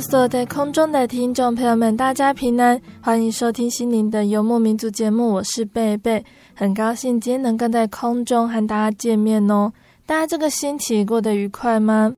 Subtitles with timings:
[0.00, 9.70] 所在空中的听众朋友们，大家平安，欢迎收听心灵的游牧民族节目，我是贝贝，很高兴今天能够在空中和大家见面哦。
[10.06, 12.14] 大家这个星期过得愉快吗？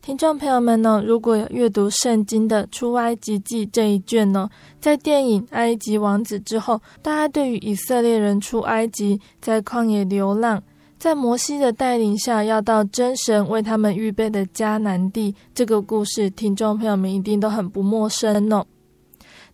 [0.00, 4.48] 听众朋友们呢，如果有阅读圣经的出埃及记这一卷呢，
[4.80, 10.62] 在电影《埃及王子》之后，大家对于以色列人出埃及，在旷野流浪。
[11.00, 18.66] 在摩西的带领下，要到真神为他们预备的迦南地，这个故事，听众朋友们一定都很不陌生哦。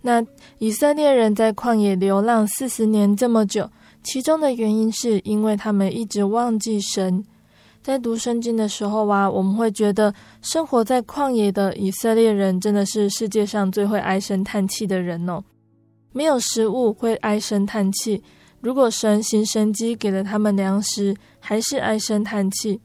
[0.02, 0.20] 那
[0.58, 3.70] 以色列人在旷野流浪四十年这么久，
[4.02, 7.24] 其中的原因是因为他们一直忘记神。
[7.80, 15.44] 在读圣经的时候啊，我们会觉得生活在旷野的以色列人真的是世界上最会唉声叹气的人哦。
[16.10, 18.24] 没有食物会唉声叹气。
[18.66, 22.80] 如果神行神机给了他们粮食，还是唉声叹气；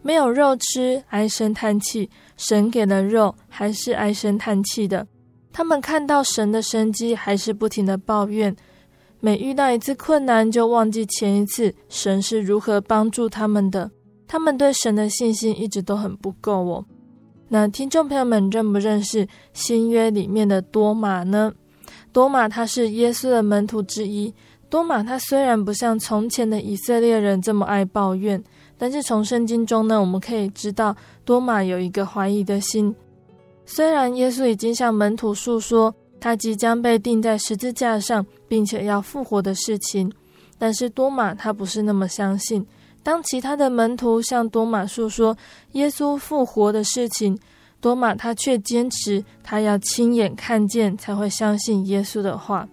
[0.00, 2.08] 没有肉吃，唉声叹气；
[2.38, 5.06] 神给了肉，还是唉声叹气的。
[5.52, 8.56] 他们看到神的生机，还是不停的抱怨。
[9.20, 13.90] 每遇到一次困难，就忘记前一次神是如何帮助他们的。
[14.26, 16.86] 他们对神的信心一直都很不够哦。
[17.48, 21.52] 那听众朋友们认不认识新约里面的多马呢？
[22.10, 24.34] 多马他是耶稣的门徒之一。
[24.70, 28.42] 多马他虽然不像从前的以色列人这么爱抱怨，
[28.78, 30.94] 但是从圣经中呢，我们可以知道
[31.24, 32.94] 多马有一个怀疑的心。
[33.66, 40.10] 虽然耶稣已经向门徒诉说他即将被钉在十字架上，并且要复活的事情，
[40.56, 42.64] 但是多马他不是那么相信。
[43.02, 45.36] 当其他的门徒向多马诉说
[45.72, 47.36] 耶稣复活的事情，
[47.80, 52.68] 多马他却坚持他要亲眼看见才会相信耶稣的话。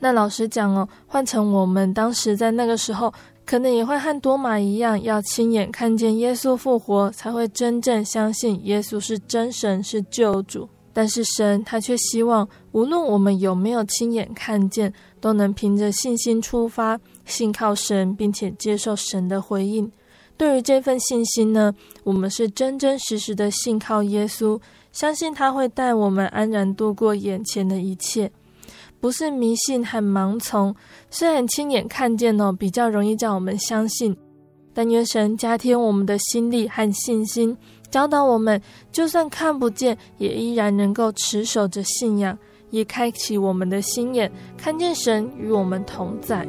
[0.00, 3.12] 那老实讲哦，换成我们当时在那个时候，
[3.44, 10.68] 可能也会和多马一样，要亲眼看见耶稣复活，才会真正相信耶稣是真神，是救主。
[10.92, 19.90] 但是神他却希望，无论我们有没有亲眼看见，都能凭着信心出发，信靠神，并且接受神的回应。
[20.36, 21.72] 对于这份信心呢，
[22.02, 24.58] 我们是真真实实的信靠耶稣，
[24.90, 28.32] 相信他会带我们安然度过眼前的一切。
[29.00, 30.74] 不是迷信和盲从，
[31.10, 34.14] 虽然亲眼看见哦，比较容易叫我们相信，
[34.74, 37.56] 但愿神加添我们的心力和信心，
[37.90, 38.60] 教导我们，
[38.92, 42.38] 就算看不见，也依然能够持守着信仰，
[42.70, 46.46] 也开启我们的心眼，看见神与我们同在。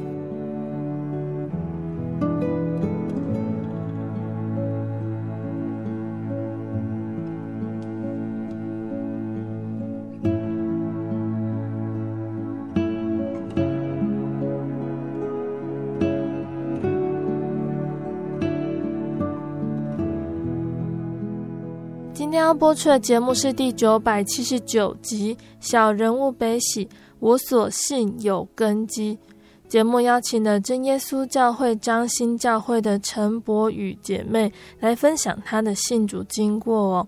[22.51, 26.85] 要播出的节目是第九百七十九集《小人物悲喜》，
[27.19, 29.17] 我所信有根基。
[29.69, 34.51] 节目邀请了真耶稣教会张新教会的陈柏宇姐妹
[34.81, 37.07] 来分享她的信主经过哦。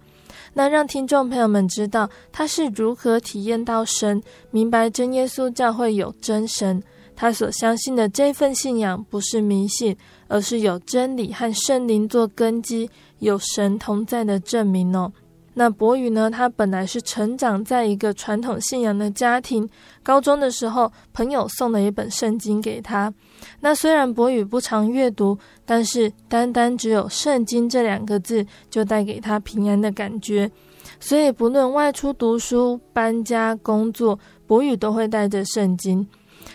[0.53, 6.81] 那让听众朋友们知道她是如何体验到神，明白真耶稣教会有真神。
[7.17, 9.97] 她所相信的这份信仰不是迷信，
[10.29, 12.89] 而是有真理和圣灵做根基。
[13.19, 15.11] 有神同在的证明哦。
[15.55, 19.69] 那博宇呢，他本来是成长在一个传统信仰的家庭，
[20.01, 23.13] 高中的时候，朋友送了一本圣经给他。
[23.59, 30.49] 那虽然博宇不常阅读，但是单单只有“圣经”这两个字，就带给他平安的感觉。
[30.99, 34.17] 所以不论外出读书、搬家、工作，
[34.47, 36.07] 博宇都会带着圣经。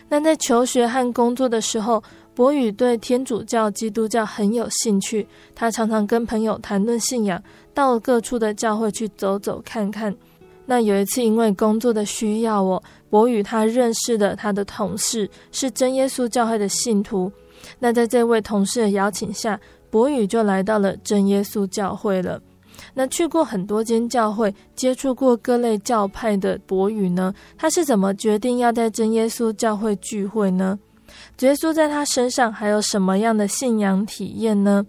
[0.08, 2.02] 那在求学和工作的时候，
[2.38, 5.26] 博宇对天主教、基督教很有兴趣，
[5.56, 7.42] 他常常跟朋友谈论信仰，
[7.74, 10.14] 到各处的教会去走走看看。
[10.64, 12.80] 那有一次，因为工作的需要，哦，
[13.10, 17.28] 博宇他认识的他的同事是真耶稣教会的信徒。
[17.80, 19.58] 那在这位同事的邀请下，
[19.90, 22.40] 博宇就来到了真耶稣教会了。
[22.94, 30.78] 那去过很多间教会，接触过各类教派的博宇呢，他是怎么决定要在真耶稣教会聚会呢？
[31.46, 34.84] 耶稣在他身上还有什么样的信仰体验呢？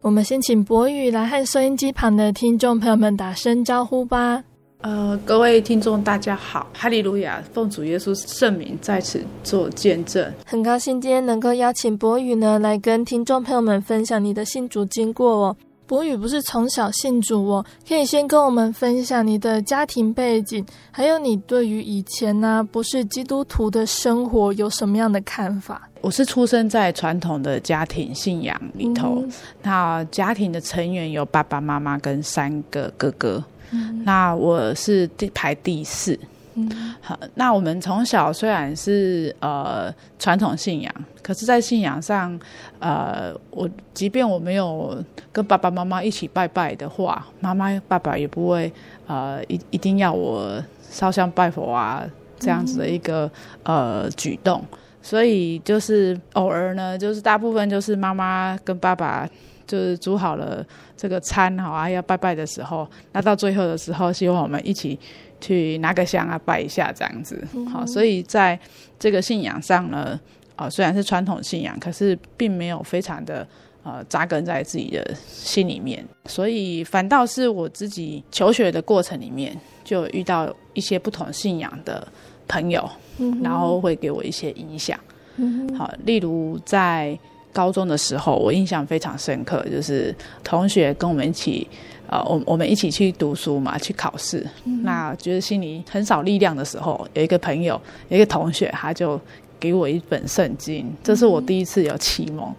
[0.00, 4.42] 我们先请博宇来和收音机旁的听众朋友们打声招呼吧。
[4.80, 10.32] 呃，各位听众，大家好，哈利路亚，奉主耶稣圣名在此做见证。
[10.46, 15.56] 很高兴今天能够邀请博宇呢，来跟听众朋友们分享你的信主经过哦。
[15.90, 25.88] 博宇不是从小信主哦，可以先跟我们分享你的家庭背景，还有你对于以前呢、啊、不是基督徒的生活有什么样的看法？
[26.00, 29.32] 我是出生在传统的家庭信仰里头，嗯、
[29.62, 33.42] 那家庭的成员有爸爸妈妈跟三个哥哥，
[33.72, 36.16] 嗯、那我是第排第四。
[36.54, 36.68] 嗯，
[37.00, 40.92] 好，那我们从小虽然是呃传统信仰，
[41.22, 42.36] 可是，在信仰上，
[42.80, 45.00] 呃，我即便我没有
[45.30, 48.70] 跟爸爸妈妈一起拜拜的话，妈妈爸爸也不会
[49.06, 52.04] 呃一一定要我烧香拜佛啊
[52.40, 53.30] 这样子的一个、
[53.62, 54.60] 嗯、呃举动，
[55.00, 59.24] 所以就是偶尔呢，就是大部分就是妈妈跟爸爸
[59.68, 60.66] 就是煮好了
[60.96, 64.98] 这个餐好啊要拜拜的时候，那到最后的时候，希望我们一起。
[65.40, 67.42] 去拿个香啊，拜一下这样子，
[67.72, 68.58] 好，所以在
[68.98, 70.18] 这个信仰上呢，
[70.54, 73.46] 啊，虽然是传统信仰，可是并没有非常的
[73.82, 82.06] 呃扎根在自己的心里面，所以反倒是我自己求学的过程里面，就遇到一些不同信仰的
[82.46, 82.88] 朋友，
[83.42, 84.98] 然后会给我一些影响，
[85.76, 87.18] 好，例如在
[87.52, 90.14] 高中的时候，我印象非常深刻，就是
[90.44, 91.66] 同学跟我们一起。
[92.10, 94.44] 呃，我我们一起去读书嘛，去考试。
[94.64, 99.18] 嗯、那觉得心里很少力量的时候，有一个朋友，有一个同学，他就
[99.60, 102.52] 给我一本圣经，这是我第一次有启蒙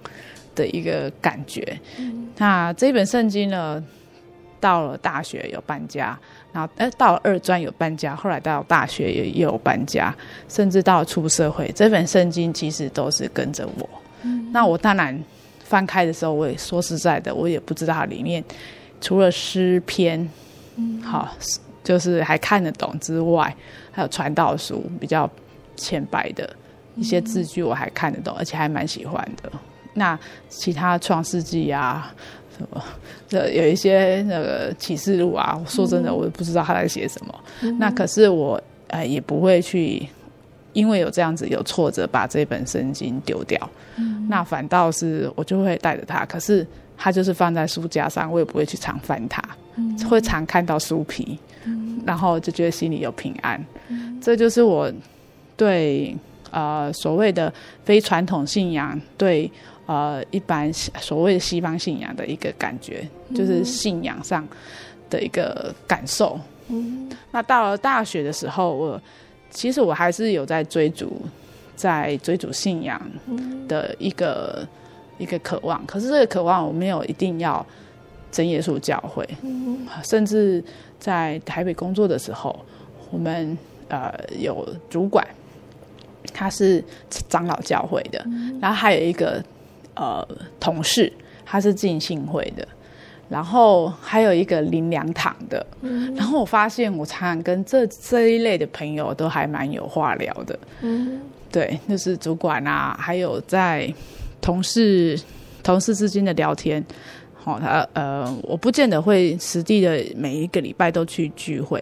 [0.56, 1.78] 的一个感觉。
[2.00, 3.84] 嗯、那这本圣经呢，
[4.62, 6.18] 到了大学有搬家，
[6.54, 10.16] 然后哎，到了二专有搬家，后来到大学也也有搬家，
[10.48, 13.90] 甚至到出社会，这本圣经其实都是跟着我。
[14.22, 15.22] 嗯、那我当然
[15.60, 18.42] 翻开的时候，我也说实在的，我也不知道它里面。
[19.02, 20.30] 除了诗篇，
[20.76, 21.28] 嗯，好，
[21.84, 23.54] 就是还看得懂之外，
[23.92, 25.28] 还有传道书比较
[25.76, 26.48] 浅白的
[26.96, 29.52] 一些字句，我还看得懂，而且还蛮喜欢的。
[29.96, 30.18] 那
[30.48, 32.14] 其他创世纪啊，
[32.56, 32.82] 什么
[33.28, 37.44] 这有一些那个启示录啊，说真的，我也不知道他在写什么。
[37.62, 40.08] 嗯、那可是我呃也不会去，
[40.74, 43.60] 因为有这样子有挫折，把这本圣经丢掉。
[43.96, 46.66] 嗯、那反倒是我就会带着它，可是。
[47.04, 49.42] 它就是放在书架上，我也不会去常翻它，
[49.76, 53.60] 嗯、会常看到书皮，嗯、然后就觉得心里有平安。
[53.88, 54.88] 嗯、这就是我
[55.58, 56.16] 对
[56.52, 57.52] 呃所谓的
[57.84, 59.52] 非传统信仰，对
[59.88, 64.48] 呃一般所谓的西方信仰的一个感觉，嗯、就是信仰上
[65.10, 66.40] 的一个感受。
[66.68, 69.02] 嗯、那到了大学的时候，我
[69.50, 71.20] 其实我还是有在追逐，
[71.76, 73.02] 在追逐信仰
[73.68, 74.68] 的一个。
[75.22, 77.64] 一个渴望，可是这个渴望我没有一定要
[78.32, 80.64] 真耶稣教会，嗯、甚至
[81.00, 82.60] 在台北工作的时候，
[83.12, 83.56] 我们
[83.88, 85.24] 呃有主管，
[86.34, 86.84] 他是
[87.30, 89.44] 长老教会的，嗯、然后还有一个
[89.94, 90.28] 呃
[90.60, 91.14] 同事，
[91.46, 92.68] 他是进信会的，
[93.30, 103.94] 然后还有一个林良堂的，嗯、然后我发现我常常跟这这一类的朋友都还蛮有话聊的，嗯，对，就是主管啊，还有在。
[104.42, 105.18] 同事
[105.64, 106.84] 同事之间的聊天，
[107.36, 111.82] 好，他呃，我不见得会实地的每一个礼拜都去聚会，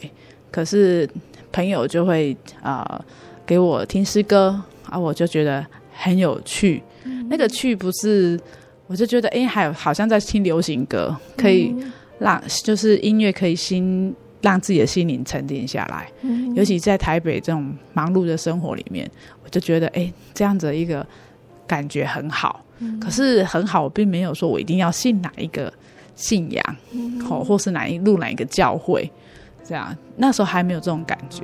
[0.52, 1.10] 可是
[1.52, 3.06] 朋友就会啊、呃、
[3.46, 6.84] 给我听诗歌啊，我就觉得很有趣。
[7.06, 8.38] 嗯、那个趣不是，
[8.88, 11.74] 我就觉得哎，还有好像在听流行歌，可以
[12.20, 16.12] 让就是音乐可以心让自己的心灵沉淀下来。
[16.24, 19.10] 嗯、尤其在台北这种忙碌的生活里面，
[19.46, 21.06] 我就觉得哎，这样子一个。
[21.70, 22.66] 感觉很好，
[23.00, 25.72] 可是很好，我并没有说我一定要信哪一个
[26.16, 26.66] 信仰，
[27.24, 29.08] 好、嗯，或是哪一路哪一个教会，
[29.64, 31.44] 这样，那时候还没有这种感觉。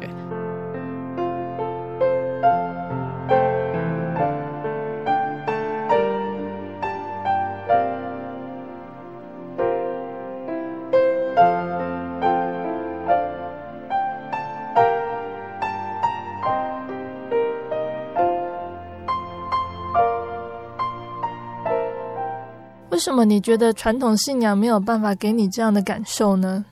[22.96, 26.64] 为什么你觉得传统信仰没有办法给你这样的感受呢？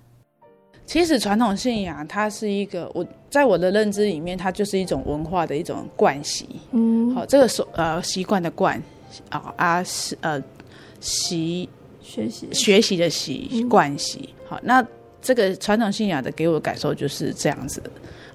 [0.86, 6.48] 其实传统信仰它是一个，我在我的认知里面，它就是一种文化的一种惯习。
[6.72, 8.82] 嗯，好，这个是呃习惯的惯
[9.28, 10.42] 啊啊是呃
[11.02, 11.68] 习
[12.02, 14.30] 学习学习的习惯习。
[14.48, 14.82] 好，那
[15.22, 17.84] 这个传统信仰的给我的感受就是这样子。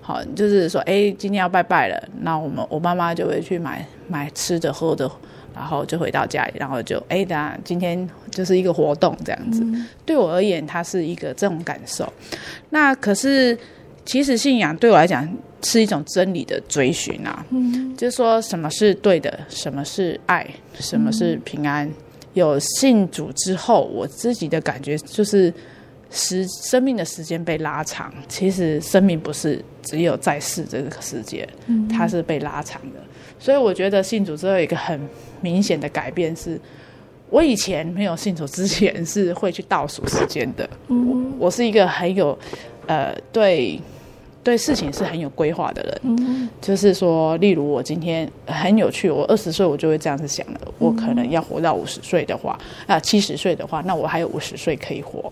[0.02, 5.10] 好，就是说，哎，今天要拜拜了，那我们我妈妈就会去买买吃的喝的。
[5.58, 9.60] 然后就回到家里，然后就哎，那今天就是一个活动这样子。
[9.64, 12.10] 嗯、对我而言，它是一个这种感受。
[12.70, 13.58] 那可是，
[14.04, 15.28] 其实信仰对我来讲
[15.64, 17.44] 是一种真理的追寻啊。
[17.50, 21.88] 嗯，就是说什么是对的，什么是爱，什么是平安。
[21.88, 21.94] 嗯、
[22.34, 25.52] 有信主之后，我自己的感觉就是
[26.08, 28.14] 时生命的时间被拉长。
[28.28, 33.00] 其实生命不是只有在世这个世界，嗯、它是被拉长的。
[33.38, 35.00] 所以我觉得信主之后有一个很
[35.40, 36.60] 明显的改变是，
[37.30, 40.68] 我以前没有信主之前是会去倒数时间的。
[40.88, 42.38] 我我是一个很有
[42.86, 43.80] 呃对。
[44.48, 55.30] 对事情是很有规划的人，嗯、就是说，例如我今天很有趣，我二十岁我就会这样子想了，我可能要活到五十岁的话，啊七十岁的话，那我还有五十岁可以活，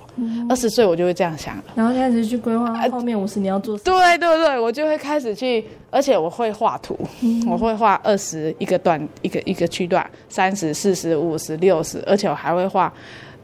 [0.51, 3.99] 二十、嗯、岁我就会这样想了，然后开始去规划后面五十年要做什么。
[3.99, 12.93] 对对对，我就会开始去，而且我会画图，嗯、我会画二十一个段，一个一个区段，三十、四十、五十、六十，而且我还会画。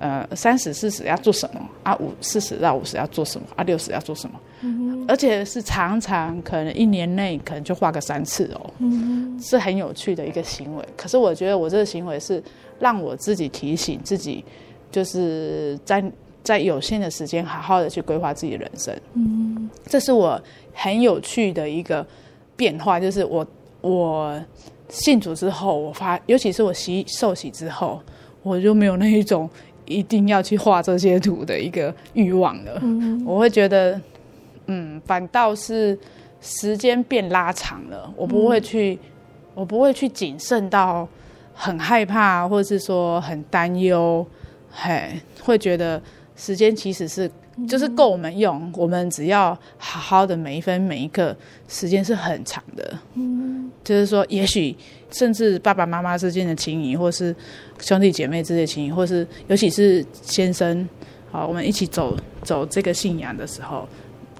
[0.02, 1.94] 呃，三十、四十要做什么啊？
[1.98, 3.62] 五四十到五十要做什么啊？
[3.62, 4.40] 六十要做什么？
[4.62, 10.84] 嗯、而且是常常可能一年内可能就画个三次哦，嗯、是很有趣的一个行为。
[10.96, 12.42] 可是我觉得我这个行为是
[12.80, 14.44] 让我自己提醒自己，
[14.90, 16.02] 就是在
[16.42, 18.92] 在有限的时间好好的去规划自己的人生。
[19.14, 20.42] 嗯，这是我
[20.74, 22.04] 很有趣的一个
[22.56, 23.46] 变化，就是我
[23.80, 24.42] 我
[24.88, 28.00] 信主之后，我发，尤其是我洗受洗之后，
[28.42, 29.48] 我就没有那一种。
[29.84, 34.00] 一定要去画这些图的一个欲望了，嗯、我会觉得，
[34.66, 35.98] 嗯，反倒是
[36.40, 38.98] 时间变拉长了，我不会去，嗯、
[39.54, 41.08] 我不会去谨慎到
[41.52, 44.26] 很害怕，或者是说很担忧，
[44.70, 46.00] 嘿，会觉得
[46.36, 47.30] 时间其实是
[47.68, 51.36] 就是够我们用，嗯、我们只要好好的每一分每一刻，
[51.68, 54.76] 时间是很长的，嗯，就是说也许。
[55.12, 57.34] 甚至爸爸妈妈之间的情谊，或是
[57.80, 60.88] 兄弟姐妹之间的情谊，或是尤其是先生，
[61.30, 63.86] 好，我们一起走走这个信仰的时候，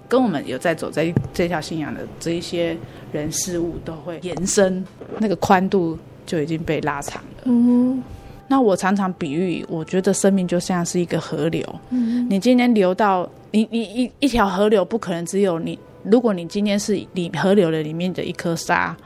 [0.08, 2.76] 跟我们有在走在这条信仰的这一些
[3.12, 4.84] 人事物，都会延伸，
[5.18, 7.42] 那个宽度就已经被拉长了。
[7.44, 8.02] 嗯，
[8.48, 11.62] 那我常常比喻，我觉得生命就像是一个河流。
[11.90, 15.78] 嗯，你今天流到你你一一条河流，不可能只有你。
[16.02, 18.96] 如果你今天是里河流的里面的一颗沙。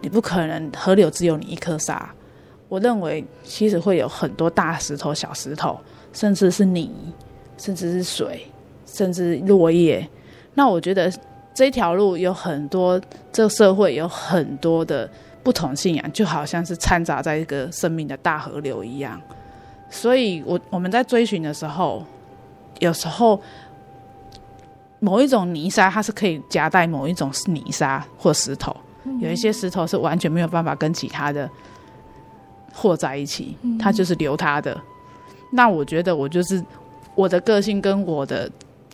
[0.00, 2.10] 你不可能河流只有你一颗沙，
[2.68, 5.78] 我认为其实会有很多大石头、小石头，
[6.12, 6.90] 甚至是泥，
[7.58, 8.46] 甚至是水，
[8.86, 10.08] 甚至落叶。
[10.54, 11.12] 那我觉得
[11.52, 13.00] 这条路有很多，
[13.32, 15.08] 这个社会有很多的
[15.42, 19.20] 不同信仰，就好像是掺杂在一个生命的大河流一样。
[19.90, 22.04] 所以我我们在追寻的时候，
[22.78, 23.40] 有时候
[25.00, 28.74] 某一种泥沙，它是可以夹带某一种泥沙或石头。
[29.18, 31.48] 有一些石头是完全没有办法跟其他的
[32.72, 34.78] 和在一起，它就是留它的。
[35.50, 36.62] 那我觉得我就是
[37.14, 38.50] 我的个性跟我的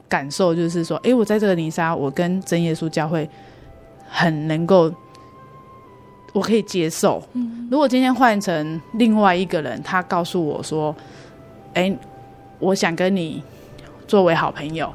[0.09, 3.29] 感受就是说，诶，我在这个泥沙，我跟真耶稣教会
[4.09, 4.93] 很能够，
[6.33, 7.23] 我可以接受。
[7.71, 10.95] 如果今天换成另外一个人，他告诉我说，
[11.75, 11.97] 诶，
[12.59, 13.43] 我想跟你
[14.07, 14.91] 作为好朋友，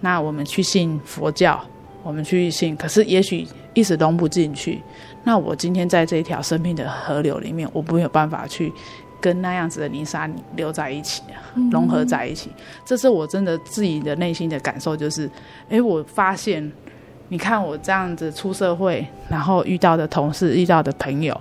[0.00, 1.58] 那我们去信佛教，
[2.06, 3.46] 我们去信，可是也许。
[3.76, 4.80] 一时融不进去，
[5.22, 8.72] 那我今天在这一条生命的河流里面，我没有办法去
[9.20, 11.22] 跟那样子的泥沙留在一起，
[11.70, 12.50] 融合在一起。
[12.86, 15.30] 这是我真的自己的内心的感受，就是，
[15.68, 16.72] 哎，我发现，
[17.28, 21.38] 你看我这样子出社会，然后遇到的同事、遇到的朋友，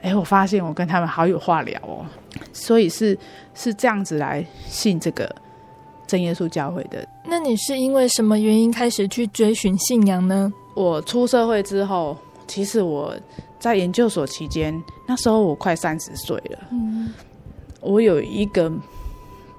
[0.00, 2.06] 哎，我发现我跟他们好有话聊哦。
[2.54, 3.18] 所以是
[3.54, 5.30] 是这样子来信这个
[6.06, 7.06] 真耶稣教会的。
[7.24, 10.52] 那你是因为什么原因开始去追寻信仰呢？
[10.74, 13.14] 我出社会之后，其实我
[13.58, 16.58] 在研究所期间，那时候我快三十岁了。
[16.70, 17.12] 嗯，
[17.80, 18.70] 我有一个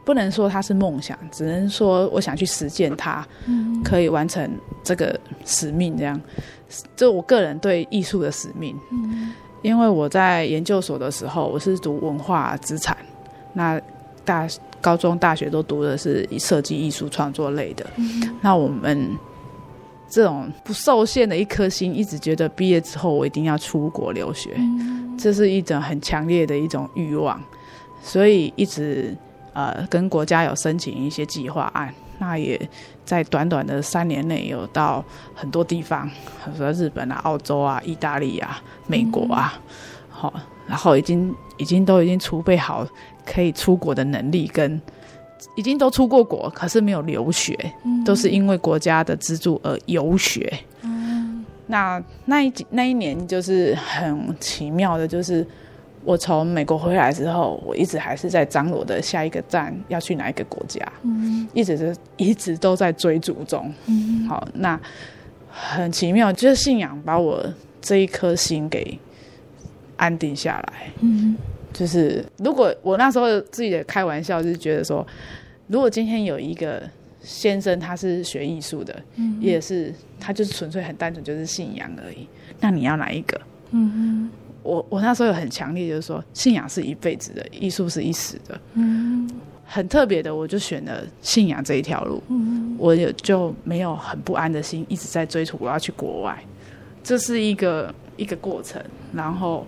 [0.05, 4.49] 不能说它是梦想，只能说我想去实践它，嗯，可以完成
[4.83, 6.21] 这个使命，这样，
[6.95, 8.73] 就我个人对艺术的使命。
[8.91, 12.95] 嗯，因为我在研究所的时候，我是读文化资产，
[13.53, 13.81] 那
[14.23, 14.47] 大
[14.81, 17.85] 高中、大学都读的是设计艺术创作类的。
[17.95, 19.17] 嗯，那我们
[20.09, 27.41] 这种不受限的一颗心，一直觉得毕业之后我一定要出国留学，嗯，这是一种很强烈的一种欲望，
[28.01, 29.15] 所以一直。
[29.53, 32.61] 呃，跟国家有申请一些计划案，那也
[33.03, 35.03] 在短短的三年内有到
[35.33, 39.59] 很多地方，比如说日本啊、澳洲啊、意大利啊、美国啊，
[40.11, 42.85] 好、嗯，然后已经已经都已经储备好
[43.29, 44.81] 可以出国的能力，跟
[45.55, 47.53] 已经都出过国，可是没有留学，
[47.83, 50.51] 嗯、都是因为国家的资助而游学。
[50.83, 55.45] 嗯，那那一那一年就是很奇妙的，就是。
[56.05, 63.69] 我从美国回来之后，我一直还是在张罗的下一个站要去哪一个国家，嗯，一直是一直都在追逐中。
[63.87, 64.79] 嗯，好，那
[65.49, 67.45] 很奇妙，就是信仰把我
[67.81, 68.97] 这一颗心给
[69.97, 70.73] 安定下来。
[71.77, 75.05] 嗯，就是如果我那时候自己的开玩笑，就是觉得说，
[75.67, 76.81] 如果今天有一个
[77.21, 82.27] 先生他是学艺术的，嗯，也是他就是纯粹很单纯就是信仰而已，
[82.59, 83.39] 那你要哪一个？
[83.71, 84.29] 嗯。
[84.63, 88.59] 我我那时候有很强烈，就是说信仰是一辈子的，艺术是一时的。
[88.73, 89.29] 嗯，
[89.63, 92.21] 很特别的，我就选了信仰这一条路。
[92.27, 96.37] 嗯，我也就没有很不安的心，一直在追逐我要去国外。
[97.01, 99.65] 这是一个一个过程，然后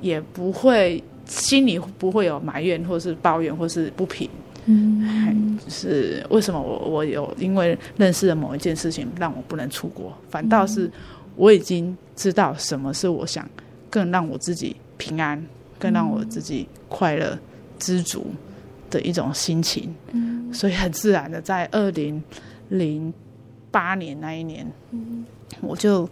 [0.00, 1.00] 也不会
[1.30, 4.28] 心里不会有埋怨，或是抱怨，或是不平。
[4.66, 10.90] 嗯，就是为什么我我有因为认识了某一件事情让我不能出国，反倒是
[11.36, 13.48] 我已经知道什么是我想。
[13.92, 15.44] 更让我自己平安，
[15.76, 17.36] 更让我自己快乐、
[17.76, 18.24] 知足
[18.88, 19.92] 的一种心情。
[20.12, 22.22] 嗯，所以很自然的，在二零
[22.68, 23.12] 零
[23.72, 25.24] 八年那一年，嗯，
[25.60, 26.08] 我就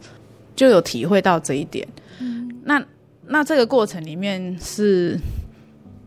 [0.57, 1.87] 就有体会到这一点。
[2.19, 2.85] 嗯，那
[3.29, 5.19] 那这个过程里面是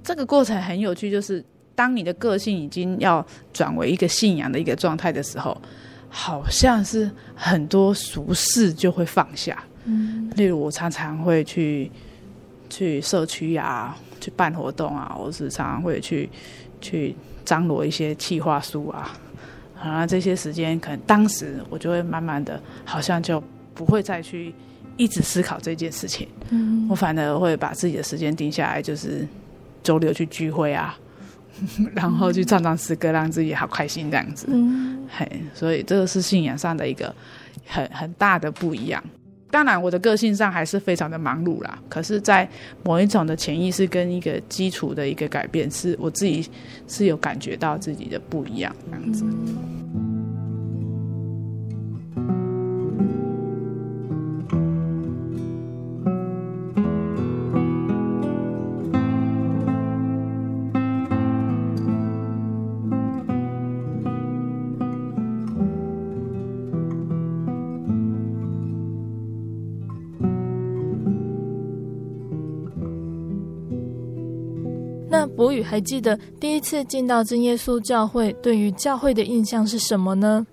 [0.03, 1.43] 这个过程很有趣，就是
[1.75, 5.55] 当你的个性已经要转为一个信仰的一个状态的时候，
[6.09, 9.63] 好像是很多俗事就会放下。
[9.85, 11.91] 嗯，例如我常常会去
[12.69, 16.29] 去社区啊，去办活动啊，我是常常会去
[16.79, 19.11] 去张罗一些企划书啊，
[19.79, 23.41] 啊，这些时间可能当时我就会慢慢的，好像就
[23.73, 24.53] 不会再去
[25.01, 26.27] 一直思考这件事情。
[26.51, 29.27] 嗯，我反而会把自己的时间定下来，就是
[29.81, 30.95] 周六去聚会啊，
[31.95, 34.45] 然后去唱唱诗歌，让自己好开心这样子。
[34.49, 37.13] 嗯，嘿，所以这个是信仰上的一个
[37.65, 39.03] 很很大的不一样。
[39.49, 41.77] 当然，我的个性上还是非常的忙碌啦。
[41.89, 42.47] 可是，在
[42.83, 46.47] 某一种的潜意识跟一个基础的一个改变，是我自己
[46.87, 49.25] 是有感觉到自己的不一样这样子。
[75.71, 80.45] 还记得第一次进到真耶稣教会，对于教会的印象是什么呢？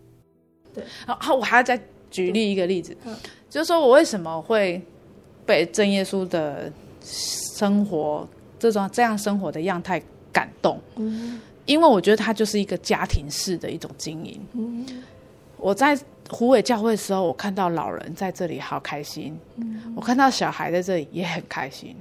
[0.73, 1.77] 对，好，我还要再
[2.09, 3.13] 举例一个例子，嗯、
[3.51, 4.81] 就是说我为什么会
[5.45, 8.29] 被真耶稣的生活
[8.61, 10.01] 这种这样生活的样态
[10.33, 10.81] 感动？
[10.95, 14.41] 嗯，因为我觉得它就是一个家庭式的一种经营。
[14.53, 14.87] 嗯，
[15.57, 15.99] 我在
[16.31, 21.97] 湖尾教会的时候，我看到老人在这里好开心，嗯，我看到小孩在这里也很开心，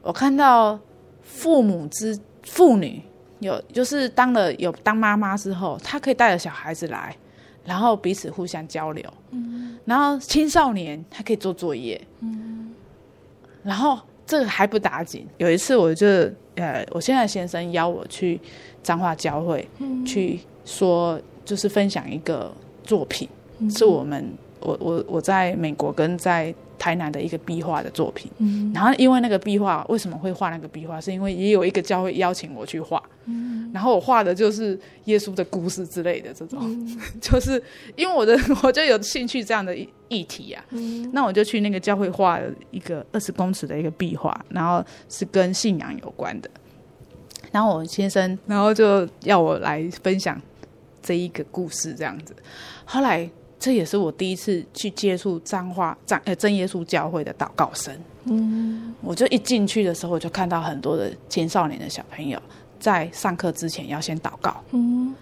[0.00, 0.80] 我看到。
[1.24, 3.02] 父母之妇女
[3.40, 7.16] 有，就是当了有当妈妈之后，她可以带着小孩子来，
[7.64, 9.04] 然后彼此互相交流。
[9.30, 12.00] 嗯，然后青少年他可以做作业。
[12.20, 12.72] 嗯，
[13.62, 16.06] 然后这个还不打紧，有一次我就
[16.54, 18.40] 呃，我现在先生邀我去
[18.82, 26.54] 彰化教会，嗯，去说就是分享一个作品，嗯，是我们我我我在美国跟在。
[26.84, 37.52] 台南的一个壁画的作品，嗯，然后因为那个壁画为什么会画那个壁画，是因为也有一个教会邀请我去画，嗯，然后我画的就是耶稣的故事之类的这种，嗯， 就是
[37.96, 39.74] 因为我的 我就有兴趣这样的
[40.08, 46.50] 议题啊，嗯，那我就去那个教会画了一个二十公尺的一个壁画，然后是跟信仰有关的，
[47.50, 50.38] 然后我先生然后就要我来分享
[51.02, 52.36] 这一个故事这样子，
[52.84, 53.30] 后来。
[53.64, 57.98] 这也是我第一次去接触彰化彰呃真耶稣教会的祷告声。
[58.24, 62.38] 嗯，我就一进去的时候，我就看到很多的青少年的小朋友
[62.78, 64.62] 在上课之前要先祷告。
[64.72, 65.14] 嗯，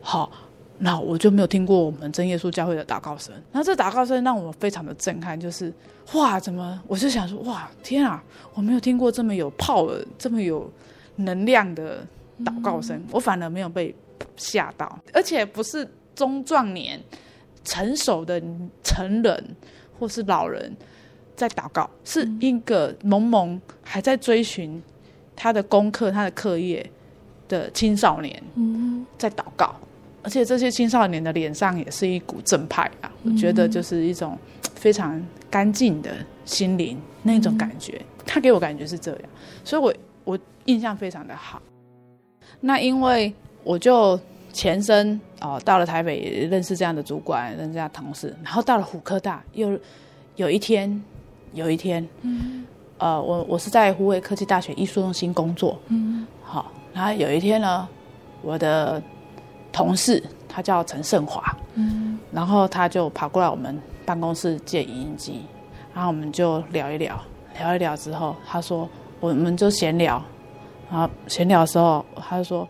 [0.00, 0.32] 好，
[0.78, 3.32] 那我就没有听过我们真耶稣教会的祷告声。
[3.52, 5.72] 然后这祷告声让我非常的震撼，就是
[6.14, 6.82] 哇，怎么？
[6.88, 8.20] 我就想说，哇，天啊，
[8.54, 10.68] 我没有听过这么有 power、这么有
[11.14, 12.04] 能量的
[12.44, 12.96] 祷告声。
[12.96, 13.94] 嗯、我反而没有被
[14.36, 17.00] 吓到，而且不是中壮年、
[17.66, 18.42] 成熟的
[18.82, 19.44] 成人
[19.98, 20.74] 或是老人。
[21.36, 24.82] 在祷告，是一个懵懵还在追寻
[25.36, 26.90] 他的功课、他的课业
[27.46, 28.42] 的青少年，
[29.18, 29.76] 在祷告，
[30.22, 34.38] 而且这些青少年的脸上也是一股正派啊，我觉得就是一种
[34.76, 36.10] 非常干净的
[36.46, 39.22] 心灵那种感觉，他给我感觉是这样，
[39.62, 41.60] 所以我我印象非常的好。
[42.60, 43.30] 那因为
[43.62, 44.18] 我就
[44.56, 49.78] 前身哦，到了台北认识这样的主管，认识这样同事，然后到了虎科大，又
[50.36, 51.02] 有一天。
[51.52, 52.66] 有一天，嗯、
[52.98, 57.88] 呃，我我是在虎尾科技大学艺术中心工作，嗯，好，然后有一天呢，
[58.42, 59.02] 我的
[59.72, 65.40] 同事他叫陈胜华，嗯，然后他就跑过来我们办公室借影印机，
[65.94, 67.18] 然后我们就聊一聊，
[67.58, 68.86] 聊一聊之后，他说
[69.20, 70.22] 我们就闲聊，
[70.90, 72.68] 然后闲聊的时候，他就说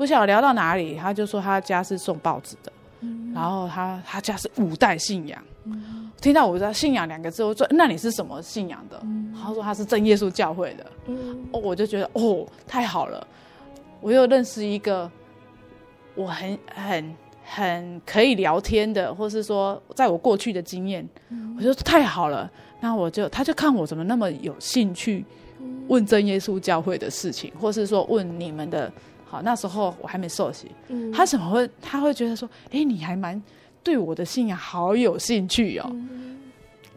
[0.00, 5.38] 不晓得聊到哪里，他就说他家是送报纸的，嗯、然后他他家是五代信仰。
[5.64, 10.86] 嗯、听到我说信仰两个字，我说：“那你是什么信仰的？”嗯、他说：“他是正耶稣教会的。
[11.04, 13.26] 嗯”哦，我就觉得哦，太好了！
[14.00, 15.10] 我又认识一个
[16.14, 22.50] 我很很很可以聊天的，或是说，在我过去的经验，嗯、我就说太好了。
[22.80, 25.26] 那我就他就看我怎么那么有兴趣
[25.88, 28.90] 问真耶稣教会的事情，或是说问你们的。
[29.30, 31.70] 好，那时候我还没受洗，嗯、他怎么会？
[31.80, 33.40] 他会觉得说：“哎，你还蛮。”
[33.82, 36.36] 对我的信仰好有兴趣哦，嗯、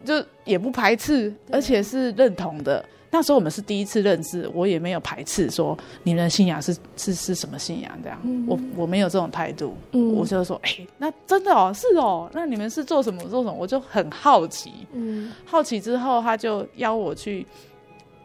[0.04, 2.84] 就也不排斥，而且是认同的。
[3.10, 13.52] 那时候我们是第一次认识，我也没有排斥说你们的信仰是是是什么信仰这样，嗯、我我没有这种态度，嗯、我就说哎，那真的哦，是哦，那你们是做什么做什么？
[13.52, 17.46] 我就很好奇，嗯、好奇之后他就邀我去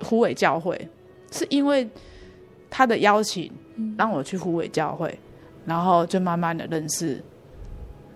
[0.02, 0.90] 虎尾教会，
[1.32, 1.88] 是因为
[2.70, 3.50] 他的邀请
[3.98, 5.18] 让我去虎尾教会，
[5.66, 7.22] 然后就慢慢的认识。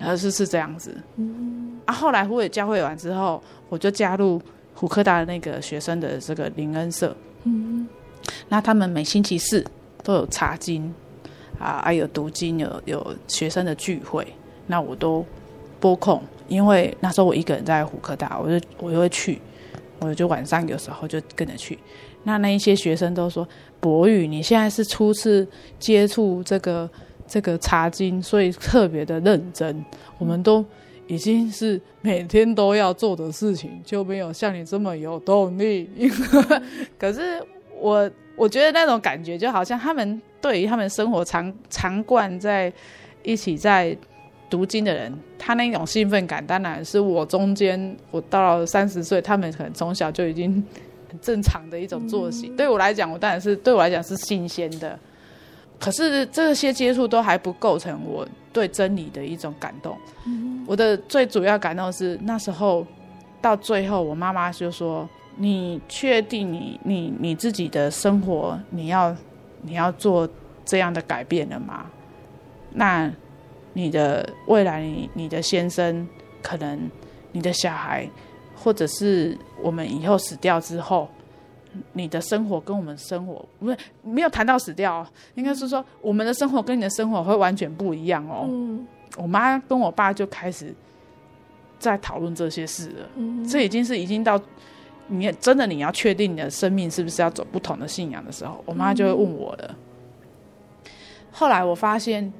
[0.05, 4.41] 而是是这样子，嗯、啊，后来虎尾教会完之后，我就加入
[4.75, 7.87] 虎科大的那个学生的这个灵恩社，嗯，
[8.49, 9.65] 那他们每星期四
[10.03, 10.93] 都有查经，
[11.57, 14.27] 啊，还有读经，有有学生的聚会，
[14.67, 15.25] 那我都
[15.79, 19.39] 拨空，因为那时候我一个人在虎科大，我就我就会去，
[19.99, 21.79] 我就晚上有时候就跟着去，
[22.23, 23.47] 那那一些学生都说，
[23.83, 25.45] 博宇，你现在是初次
[25.77, 26.89] 接触这个。
[27.25, 29.83] 这个茶经，所以特别的认真。
[30.19, 30.63] 我们都
[31.07, 35.89] 已经是每天都要做的事情，就没有像你这么有动力。
[36.99, 37.41] 可是
[37.79, 42.71] 我我觉得那种感觉，就好像他们对于他们生活常常惯在
[43.23, 43.97] 一起在
[44.49, 50.63] 读经的人，他那种兴奋感，当然是我中间我到了三十岁，他们可能从小就已经
[51.13, 52.47] 很正常的一种作息。
[52.57, 54.97] 对我来讲，我当然是对我来讲是新鲜的。
[55.79, 59.95] 可是这些接触都还不构成我对真理的一种感动。
[60.25, 62.85] 嗯、我的最主要感动是那时候
[63.41, 69.15] 到最后，我妈妈就说：“你确定你你你自己的生活你要
[69.61, 70.27] 你要做
[70.65, 71.85] 这样的改变了吗？
[72.71, 73.11] 那
[73.73, 76.07] 你的未来，你你的先生，
[76.41, 76.89] 可能
[77.33, 78.09] 你的小孩，
[78.55, 81.09] 或者是我们以后死掉之后。”
[81.93, 88.45] 你的生活跟我们生活不是没有谈到死掉哦，应该是说我们的生活跟你的生活会完全不一样哦。
[88.47, 88.85] 嗯，
[89.17, 90.71] 我妈跟我爸就开始
[91.79, 93.09] 在讨论这些事了。
[93.15, 94.39] 嗯，这已经是已经到
[95.07, 99.75] 你真的你要确定你的生命是不是要走不同的信仰的时候，我妈就会问我了。
[100.85, 100.91] 嗯，
[101.31, 102.31] 后来我发现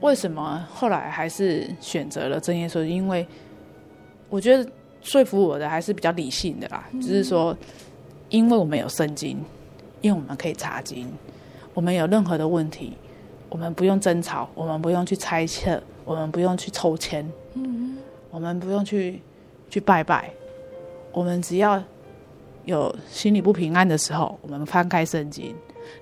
[0.00, 3.26] 为什么后来还是选择了正耶稣，因为
[4.28, 4.70] 我觉得
[5.02, 7.56] 说服我的还是比较理性的啦，只是说。
[8.30, 9.36] 因为我们有圣经，
[10.00, 11.06] 因为我们可以查经，
[11.74, 12.94] 我们有任何的问题，
[13.50, 17.98] 我们不用争吵，我们不用去猜测，我们不用去抽签，嗯，
[18.30, 19.20] 我们不用去
[19.68, 20.32] 去拜拜，
[21.12, 21.78] 我们只要
[22.64, 25.54] 有心里不平安的时候，我们翻开圣经，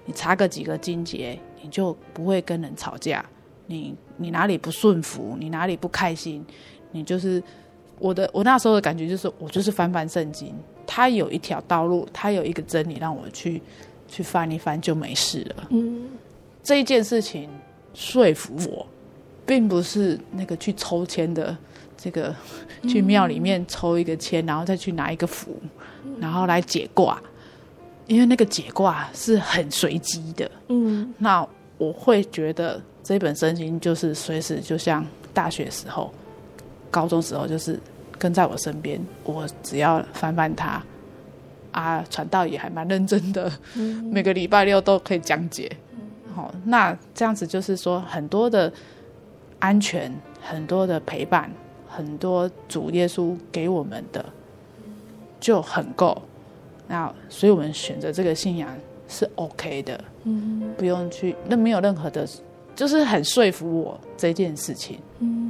[0.04, 3.24] 你查个几个经节，你就不会跟人吵架。
[3.66, 6.46] 你你哪里不顺服，你哪里不开心，
[6.92, 7.42] 你就是
[8.00, 8.28] 我的。
[8.32, 10.52] 我那时候的感觉就是，我就是翻翻圣经。
[10.86, 13.62] 它有一条道路，它有一个真理，让我去
[14.08, 15.68] 去翻一翻就没事了。
[15.68, 16.08] 嗯，
[16.64, 17.48] 这一件事情
[17.94, 18.84] 说服我，
[19.46, 21.56] 并不是那个去抽签的，
[21.96, 22.34] 这个
[22.88, 25.54] 去庙里面抽一个签，然后再去拿一个符，
[26.18, 27.22] 然后来解卦。
[28.06, 31.46] 因为那个解卦是很随机的，嗯，那
[31.78, 36.12] 我会觉得这本圣经就是随时就像大学时候、
[36.90, 37.78] 高中时候，就是
[38.18, 40.82] 跟在我身边，我只要翻翻他，
[41.72, 45.70] 啊，传道也还蛮认真的，嗯、每个礼拜六都可以讲解，
[46.34, 48.70] 好、嗯，那这样子就是说很多的
[49.58, 51.50] 安全，很多的陪伴，
[51.88, 54.24] 很多主耶稣给我们的
[55.38, 56.20] 就很够。
[56.88, 58.68] 那所以我们选择这个信仰
[59.08, 62.28] 是 OK 的，嗯，不用去，那没有任何的，
[62.74, 65.49] 就是很说服我这件事情，嗯。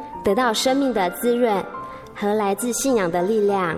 [0.23, 1.63] 得到生命的滋润
[2.13, 3.77] 和来自信仰的力量。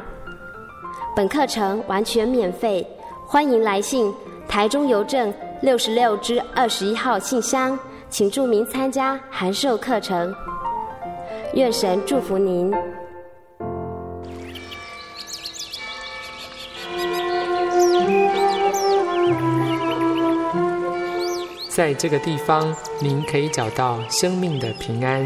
[1.15, 2.86] 本课程完全免费，
[3.25, 4.13] 欢迎来信
[4.47, 7.77] 台中邮政六十六支二十一号信箱，
[8.10, 10.34] 请注明参加函授课程。
[11.53, 12.73] 愿神祝福您。
[21.69, 25.25] 在这个地方，您可以找到生命的平安。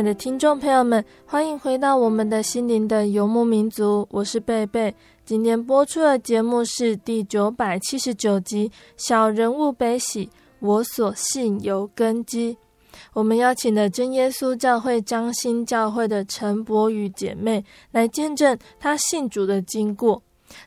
[0.00, 4.94] 爱的听众朋友们，欢迎回到我们的心灵的游牧民族，我是贝贝。
[5.26, 12.54] 今天播出的节目是第九百七十九集《小人物悲喜，我所信有根基》。
[13.12, 20.22] 我们邀请了真耶稣教会张兴教会的陈柏宇姐妹来见证她信主的经过。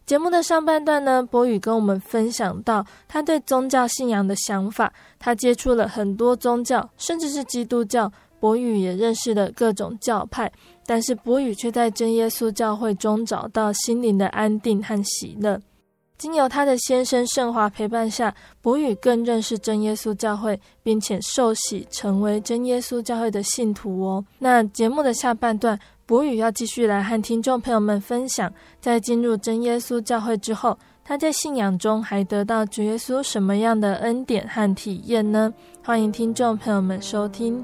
[0.06, 8.12] 节目的上半段呢，柏宇跟我们分享到他对宗教信仰的想法，他接触了很多宗教，甚至是基督教。
[8.44, 10.52] 博宇也认识了各种教派，
[10.86, 15.58] 但是博宇却在真耶稣教会中找到心灵的安定和喜乐。
[16.18, 24.26] 经由他的先生圣华陪伴下，博宇更认识真耶稣教会，并且受洗成为真耶稣教会的信徒哦。
[24.40, 35.54] 那节目的下半段，博宇要继续来和听众朋友们分享，在进入真耶稣教会之后，他在信仰中还得到主耶稣什么样的恩典和体验呢？
[35.82, 37.64] 欢迎听众朋友们收听。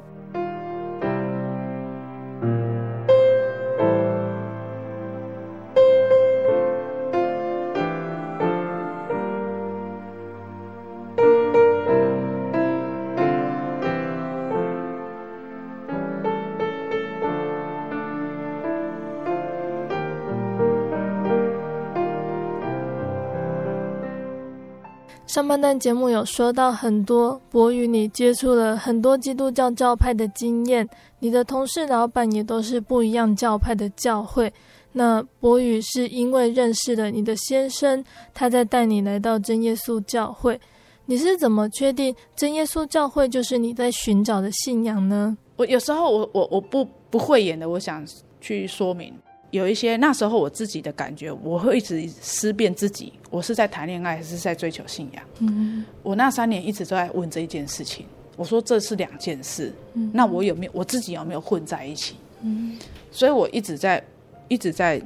[25.39, 30.86] 上半段节目有说到很多，博宇你接触了很多基督教教派的经验，
[31.19, 34.52] 你的同事、老板也都是不一样教派的教会。
[34.91, 40.60] 那博宇是因为认识了你的先生，他在带你来到真耶稣教会。
[41.06, 45.38] 你是怎么确定真耶稣教会就是你在寻找的信仰呢？
[45.56, 48.06] 我有时候我我我不不会演的，我想
[48.41, 49.13] 去说明。
[49.51, 55.23] 有一些那时候我自己的感觉，我会一直思辨自己，我是在谈恋爱还是在追求信仰？
[55.39, 58.05] 嗯，我那三年一直都在问这一件事情。
[58.35, 62.15] 我说这是两件事，嗯，那我有没有我自己有没有混在一起？
[62.41, 62.77] 嗯，
[63.12, 64.01] 所以我一直在
[64.47, 65.01] 一直在，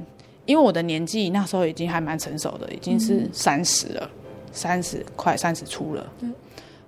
[0.46, 4.08] 因为我的年纪那时候已经还蛮成熟的，已经是三十了，
[4.52, 6.12] 三十快三十出了。
[6.20, 6.32] 嗯，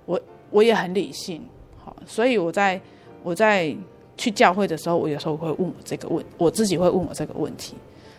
[0.04, 1.42] 我我也很理性，
[1.82, 2.80] 好，所以我在
[3.24, 3.74] 我在
[4.16, 7.74] 去教会的时候，我有时候会问我这个问，我自己会问我这个问题，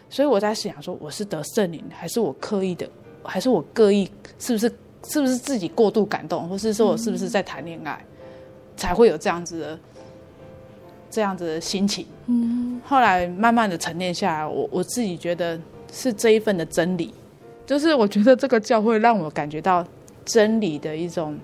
[0.10, 2.90] 所以我在想说，我是得圣灵，还是我刻意的，
[3.24, 4.72] 还是我刻意，是不是
[5.08, 8.26] 是不是自己过度感动，或是说我是不是在谈恋爱，嗯、
[8.76, 9.80] 才会有这样子的
[11.10, 12.06] 这样子的心情？
[12.28, 15.60] 嗯，后来慢慢的沉淀下来，我我自己觉得
[15.92, 17.14] 是这一份的真理。
[17.66, 19.86] 就是我觉得这个教会让我感觉到
[20.24, 21.38] 真理的一种，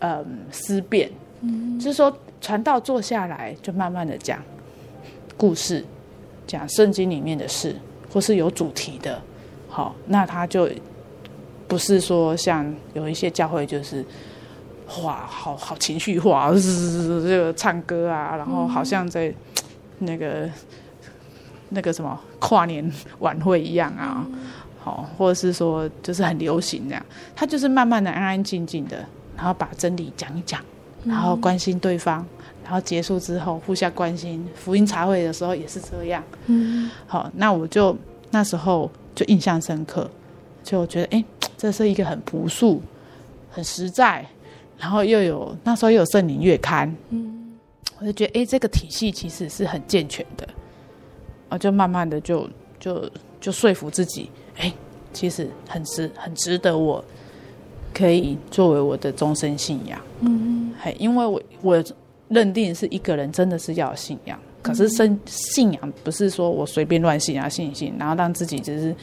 [0.00, 4.42] 嗯，思辨，嗯，就是说传道坐下来就慢慢的讲
[5.36, 5.84] 故事，
[6.46, 7.76] 讲圣经里面的事，
[8.12, 9.20] 或是有主题的，
[9.68, 10.68] 好，那他就
[11.66, 14.04] 不是说像有一些教会就是，
[15.02, 19.32] 哇，好好情绪化，这个唱歌啊，然后好像在
[19.98, 20.48] 那个
[21.68, 24.26] 那个什么跨年晚会一样啊。
[24.80, 29.04] 好或者是说，就是很流行这样，他就是慢慢的、安安静静的，
[29.36, 30.64] 然后把真理讲一讲，
[31.08, 32.24] 然后关心对方，
[32.62, 34.46] 然后结束之后互相关心。
[34.54, 36.22] 福音茶会的时候也是这样。
[36.46, 37.96] 嗯，好，那我就
[38.30, 40.08] 那时候就印象深刻，
[40.62, 41.24] 就觉得哎、欸，
[41.56, 42.82] 这是一个很朴素、
[43.50, 44.24] 很实在，
[44.78, 47.58] 然后又有那时候又有圣灵月刊，嗯，
[47.98, 50.46] 我就觉得哎、欸，这个体系其实是很健全的，
[51.48, 54.30] 我，就慢慢的就就就说服自己。
[54.58, 54.72] 哎，
[55.12, 57.02] 其实很值，很值得我
[57.94, 60.00] 可以作为我的终身信仰。
[60.20, 61.84] 嗯，嘿，因为我我
[62.28, 68.94] 认定是一个人真的是要有信仰，可是信信仰不是说我随便乱信啊，信一信，然后让自己只是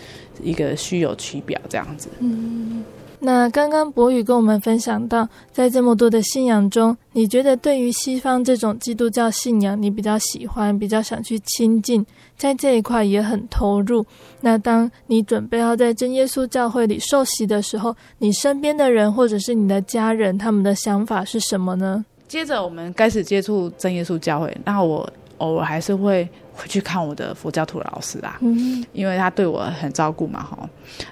[0.41, 2.09] 一个虚有其表这样子。
[2.19, 2.83] 嗯。
[3.17, 12.05] 那刚刚博宇跟我们分享到，在这么多的信仰中，你觉得对于西方这种基督教信仰，你比较喜欢，比较想去亲近，
[12.37, 14.05] 在这一块也很投入。
[14.41, 22.05] 那当你准备要在真耶稣教会里受洗的时候，你身边的人或者是你的家人，他们的想法是什么呢？
[22.27, 26.27] 接着我们开始接触真耶稣教会，那我偶尔还是会。
[26.57, 30.57] 回去看我的佛教徒老师啊，嗯，因为他对我很照顾嘛，哈。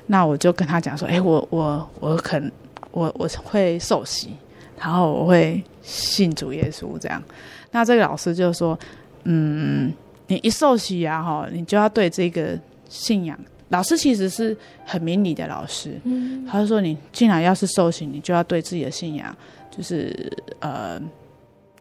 [0.05, 2.49] 那我就跟他讲说，哎，我我我肯，
[2.91, 4.29] 我我会受洗，
[4.79, 7.21] 然后我会信主耶稣这样。
[7.71, 8.79] 那这个老师就说，
[9.25, 9.91] 嗯，
[10.27, 12.59] 你一受洗啊，哈，你就要对这个
[12.89, 13.37] 信仰。
[13.69, 14.55] 老师其实是
[14.85, 19.35] 很明理的老师，嗯，他就说，你既然要是受洗，你就要对自己的信仰，
[19.71, 21.01] 就是呃，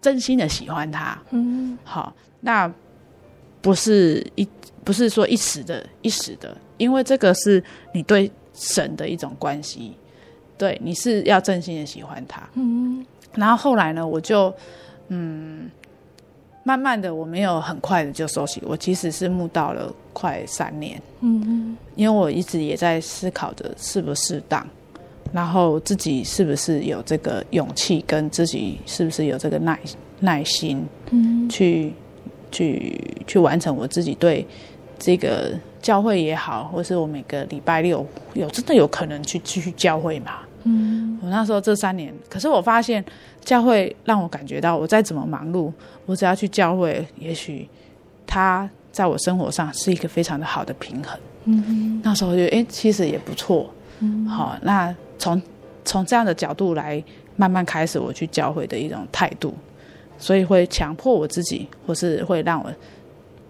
[0.00, 2.72] 真心的喜欢他，嗯，好，那。
[3.62, 4.44] 不是一
[4.83, 7.62] 不是说一时的，一时的，因为这个是
[7.94, 9.96] 你对神的一种关系，
[10.59, 12.42] 对，你是要真心的喜欢他。
[12.55, 14.52] 嗯，然后后来呢，我就
[15.11, 15.70] 嗯，
[16.64, 21.01] 慢慢的，我没有很快的就收起，我其实是慕到了快三年。
[21.20, 24.66] 嗯嗯，因为我一直也在思考着适不适当，
[25.33, 29.79] 然后自己是不是有这个勇气，跟自己是不是有这个耐
[30.20, 31.92] 耐心，嗯，去。
[32.55, 34.46] 去去完成我自己对
[34.98, 40.40] 这个教会也好，或是我每个礼拜六有真的有可能去继续教会嘛？
[40.64, 43.03] 嗯，我那时候这三年，可是我发现
[43.44, 45.72] 教会让我感觉到，我再怎么忙碌，
[46.07, 47.68] 我只要去教会，也许
[48.26, 51.18] 他在我生活上是一个非常的好的平衡。
[51.44, 53.72] 嗯，那时候我觉得，哎，其实也不错。
[54.00, 55.40] 嗯，好，那从
[55.85, 57.02] 从这样的角度来
[57.37, 59.52] 慢慢开始我去教会的一种态度。
[60.18, 62.72] 所以会强迫我自己，或是会让我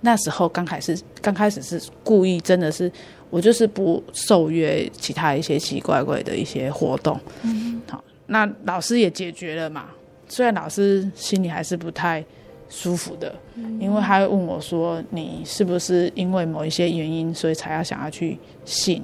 [0.01, 2.91] 那时候刚开始，刚开始是故意，真的是
[3.29, 7.21] 我就是不受约其他一些奇奇怪怪的一些活动。
[7.43, 9.87] 嗯，好，那老师也解决了嘛。
[10.29, 12.25] 虽然老师心里还是不太
[12.69, 19.03] 舒服的，嗯，因为他会问我说：“你是不是因为某一些原因，所以才要想要去信？”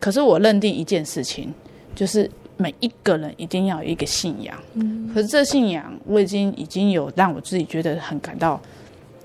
[0.00, 1.52] 可是我认定一件事情，
[1.94, 2.30] 就是。
[2.56, 8.60] 每一个人一定要有一个信仰，嗯，可是这信仰我已经已经有让我自己觉得很感到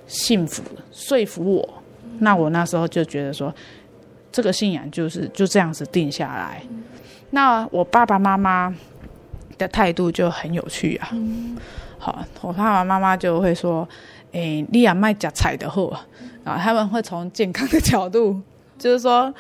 [0.08, 1.84] 幸福了，说服我。
[2.20, 3.54] 那我那时候就觉得说，
[4.32, 6.64] 这个信仰就是就这样子定下来。
[7.32, 8.74] 那我爸爸妈妈
[9.58, 11.10] 的态度就很有趣啊。
[11.98, 13.88] 好，我爸爸妈妈就会说
[14.34, 15.98] ：“诶，你也卖假菜的货。”
[16.44, 18.40] 啊，他们会从健康的角度，
[18.78, 19.34] 就是说。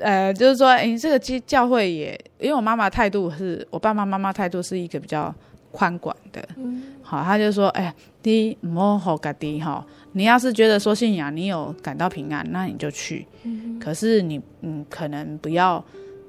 [0.00, 5.32] 呃，就是说，哎，这个教教会也，因为我妈妈态度是我爸爸妈妈态度是一个比较
[5.70, 15.82] 宽广的，嗯，好，他就说，哎，第一，莫好嘎第哈，你要是觉得说信仰你有感到平安，那你就去，嗯，可是你嗯，可能不要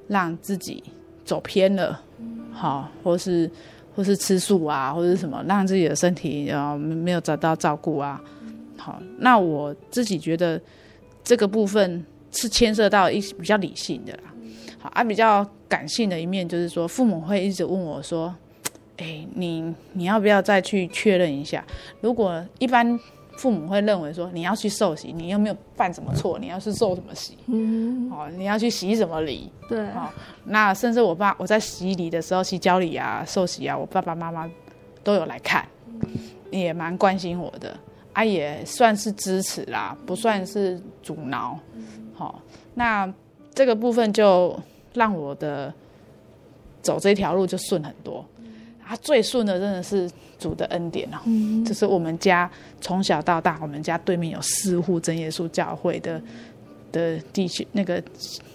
[0.07, 0.83] 让自己
[1.25, 1.99] 走偏了，
[2.55, 3.51] 好，或是
[3.95, 8.19] 或是吃素啊，或者什么，让自己的身体呃没有得到照顾啊，
[8.77, 10.59] 好，那我自己觉得
[11.23, 12.03] 这个部分。
[12.37, 14.23] 是牵涉到一比较理性的啦，
[14.77, 18.35] 好啊，比较感性的一面就是说，父母会一直问我说
[18.99, 21.63] ：“哎，你你要不要再去确认一下？
[22.01, 22.99] 如果一般
[23.37, 27.37] 父母会认为说你要去受洗，你又没有犯什么错，你要去受什么洗？
[27.47, 29.51] 嗯，哦，你要去洗什么礼？
[29.67, 30.09] 对，哦，
[30.45, 34.49] 那甚至我爸我在洗礼的时候，洗脚礼啊、受洗啊，我爸爸妈妈
[35.03, 35.67] 都有来看，
[36.49, 37.77] 也蛮关心我的，
[38.13, 41.59] 啊，也算是支持啦，不算是阻挠。
[42.13, 42.35] 好，哦，
[42.73, 43.13] 那
[43.53, 44.57] 这个部分就
[44.93, 45.73] 让我的
[46.81, 48.25] 走这条路就顺很多。
[48.87, 56.21] 他最顺的真的是主的恩典哦，嗯，就是我们家从小到大，我们家对面有四户真耶稣教会的
[56.91, 58.01] 的地区，那个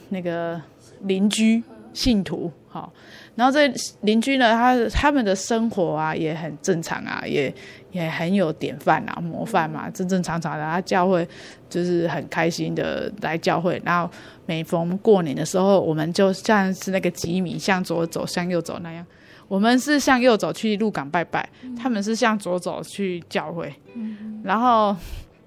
[0.08, 0.60] 那个
[1.02, 1.62] 邻居
[1.92, 2.92] 信徒，好，
[3.34, 3.72] 然后这
[4.02, 7.52] 邻居呢，他他们的生活啊也很正常啊，也
[7.90, 11.26] 也很有典范啊，模范嘛，正正常常的，他教会
[11.68, 14.08] 就是很开心的来教会，然后
[14.46, 19.04] 每逢过年的时候，我们就像是那个吉米向左走向右走那样。
[19.50, 24.96] 我们是向右走去鹿港拜拜，嗯、他们是向左走去教会，嗯、然后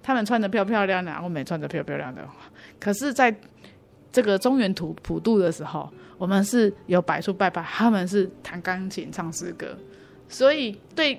[0.03, 2.27] 他们穿的漂漂亮亮，我们也穿的漂漂亮亮。
[2.81, 3.33] 可是，在
[4.11, 9.73] 这个中原土普渡的时候，我们是有摆出拜拜，他们是弹钢琴唱诗歌。
[10.27, 11.17] 所以，对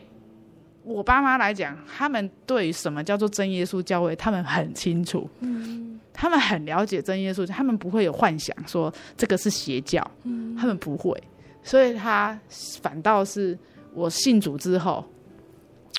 [0.82, 11.18] 我爸妈来讲，他们对于什么叫做真耶稣教会，他们很清楚，嗯、他们很了解真耶稣，他们不会有幻想说这个是邪教，嗯、他们不会。
[11.64, 12.38] 所以他
[12.82, 13.58] 反倒是
[13.94, 15.04] 我信主之后，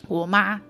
[0.08, 0.62] 我妈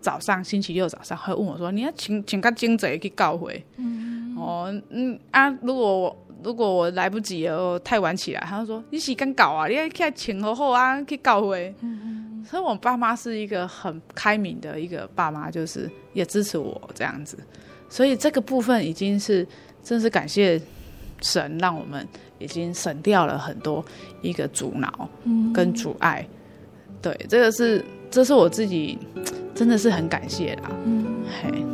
[0.00, 17.36] 早上星期六早上会问我说：“你要请请个经者去教会？”嗯，哦，嗯啊，如果我如果我来不及哦，太晚起来，他就说：“你时间搞啊，你要去请好好啊去教会。”嗯，所以我爸妈是一个很开明的一个爸妈，就是也支持我这样子。
[17.90, 19.46] 所以这个部分已经是
[19.82, 20.58] 真是感谢
[21.20, 22.08] 神，让我们。
[22.38, 23.84] 已经省掉了很多
[24.22, 25.08] 一个阻挠
[25.52, 26.26] 跟阻碍，
[26.88, 28.98] 嗯、对，这个是这是我自己
[29.54, 31.04] 真的是很感谢啦，嗯，
[31.42, 31.64] 嘿。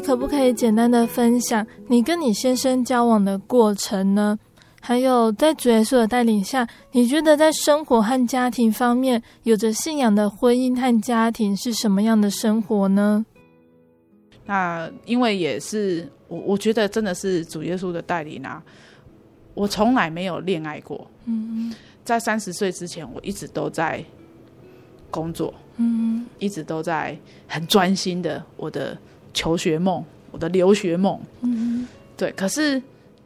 [0.00, 4.38] 可不可以简单的分享你跟你先生交往的过程呢？
[4.80, 13.24] 还有在主耶稣的带领下，你觉得在生活和家庭方面，有着信仰的婚姻和家庭是什么样的生活呢？
[14.44, 18.62] 那因为也是我，我觉得真的是主耶稣的带领啊。
[19.54, 21.72] 我从来没有恋爱过，嗯，
[22.04, 24.04] 在三十岁之前，我一直都在
[25.10, 27.16] 工作，嗯，一直都在
[27.48, 28.98] 很专心的我的。
[29.34, 32.32] 求学梦，我的留学梦，嗯，对。
[32.32, 32.80] 可是，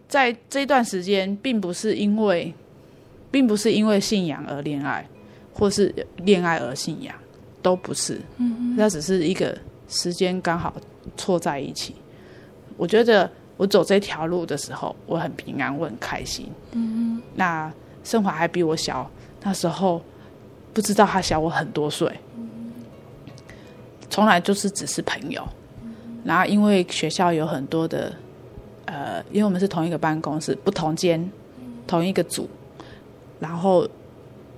[0.08, 2.52] 在这段时间，并不是因为，
[3.30, 5.06] 并不是因为信仰而恋爱，
[5.52, 5.94] 或是
[6.24, 7.14] 恋爱而信仰，
[7.62, 8.20] 都不是。
[8.38, 9.56] 嗯，那只是一个
[9.88, 10.74] 时间刚好
[11.16, 11.94] 错在一起。
[12.76, 16.50] 我觉得我走这条路的时候，我很平安，我很开心。
[16.72, 17.70] 嗯，那
[18.02, 19.10] 盛华还比我小，
[19.42, 20.02] 那时候
[20.72, 22.10] 不知道他小我很多岁，
[24.08, 25.46] 从来就是只是朋友。
[26.24, 28.12] 然后，因为学校有很多的，
[28.84, 31.30] 呃，因为我们是同一个办公室，不同间，
[31.86, 32.48] 同一个组，
[33.40, 33.88] 然后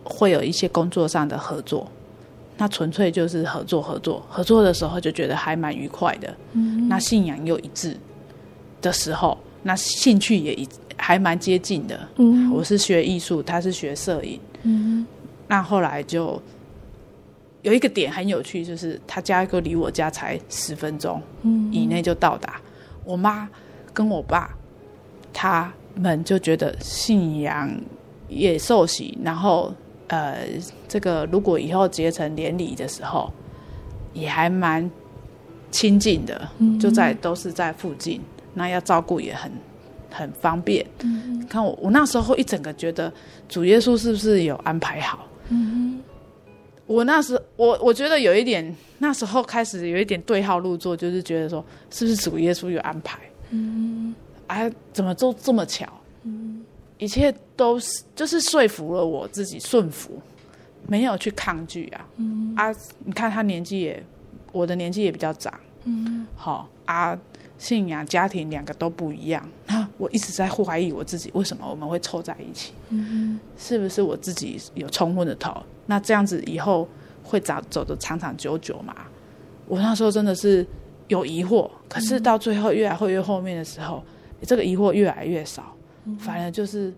[0.02, 1.86] 会有一些工作上的合作，
[2.56, 6.34] 那纯粹就是合作合作合作的时候就觉得还蛮愉快的。
[6.52, 7.96] 嗯，那信仰又一致
[8.80, 12.00] 的时候，那兴趣也一还蛮接近的。
[12.16, 14.40] 嗯，我是学艺术，他是学摄影。
[14.62, 15.06] 嗯，
[15.46, 16.40] 那后来就。
[17.62, 21.22] 有一个点很有趣，就是他家哥离我家才十分钟
[21.70, 22.54] 以内就到达。
[22.56, 22.62] 嗯、
[23.04, 23.48] 我妈
[23.92, 24.50] 跟我爸
[25.32, 27.70] 他们就觉得信仰
[28.28, 29.74] 也受洗，然后
[30.08, 30.38] 呃，
[30.88, 33.32] 这个如果以后结成连理的时候，
[34.12, 34.90] 也还蛮
[35.70, 38.20] 亲近的，嗯、就在都是在附近，
[38.54, 39.52] 那要照顾也很
[40.10, 40.84] 很方便。
[41.04, 43.12] 嗯、看我，我那时候一整个觉得
[43.48, 45.26] 主耶稣是不是有安排好？
[45.48, 45.89] 嗯
[46.90, 53.16] 我那时，我我觉得有一点，那时候开始有一点对号入座，就是觉得说，是不是主耶稣有安排？
[53.50, 54.12] 嗯，
[54.48, 55.86] 哎、啊，怎么就这么巧？
[56.24, 56.64] 嗯，
[56.98, 60.20] 一切都是就是说服了我自己顺服，
[60.88, 62.04] 没有去抗拒啊。
[62.16, 62.74] 嗯啊，
[63.04, 64.04] 你看他年纪也，
[64.50, 65.54] 我的年纪也比较长。
[65.84, 67.16] 嗯，好啊，
[67.60, 72.72] 信仰家庭两个都不一样，那我一直在怀疑我自己，为什么我们会凑在一起？
[72.88, 75.54] 嗯，是不是我自己有冲昏了头？
[75.84, 76.88] 那这样子以后
[77.22, 78.96] 会走走得长长久久嘛？
[79.66, 80.66] 我那时候真的是
[81.08, 84.02] 有疑惑，可是到最后越来越后面的时候，
[84.40, 85.76] 这个疑惑越来越少，
[86.18, 86.90] 反而就是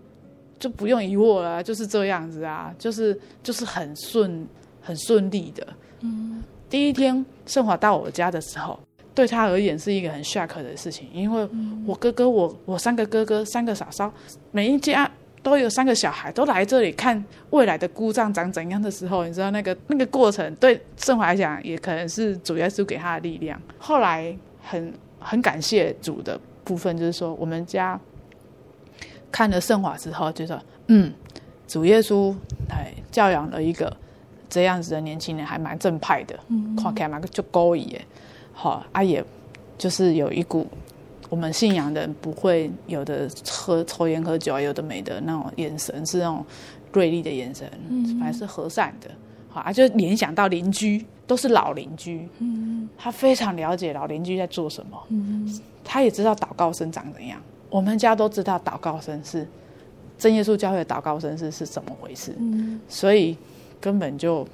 [0.57, 4.47] 就不用疑惑了，就是这样子啊，就是就是很顺
[4.79, 5.67] 很顺利的。
[5.99, 8.79] 嗯，第一天盛华到我家的时候。
[9.15, 11.47] 对他而言是一个很 shock 的事情，因为
[11.85, 14.11] 我哥哥，我我三个哥哥，三个嫂嫂，
[14.51, 15.09] 每一家
[15.41, 23.61] 都有三个小孩，都来这里看未来的姑丈长怎样的时候，你知道那个那个过程，对胜华来讲，也可能是主耶稣给他的力量。
[23.77, 27.99] 后来很很感谢主的部分，就是说我们家
[29.31, 31.13] 看了圣华之后，就说嗯，
[31.67, 32.33] 主耶稣
[32.69, 33.95] 来教养了一个
[34.49, 38.05] 这样子的年轻人，还蛮正派的，嗯、看起来蛮就高一耶。
[38.53, 39.23] 好，啊，也
[39.77, 40.65] 就是有一股
[41.29, 46.45] 我们信仰的人不会有的喝抽烟喝酒啊，有的没的那种眼神是那种
[46.93, 49.09] 锐利的眼神，嗯，反正是和善的。
[49.49, 57.41] 好啊，就联想到邻居都是老邻居，嗯，他非常了解老邻居在做什么，嗯，他也知道祷告声长怎样。
[57.69, 59.47] 我们家都知道祷告声是
[60.17, 63.35] 真耶稣教会的祷告声是是怎么回事，嗯，所以
[63.81, 64.47] 根本就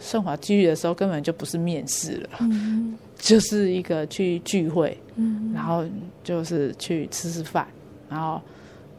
[0.00, 2.98] 圣华聚的时候根本就不是面试了，嗯。
[3.18, 5.84] 就是一个去聚会，嗯，然后
[6.24, 7.68] 就是去吃吃饭，
[8.08, 8.40] 然后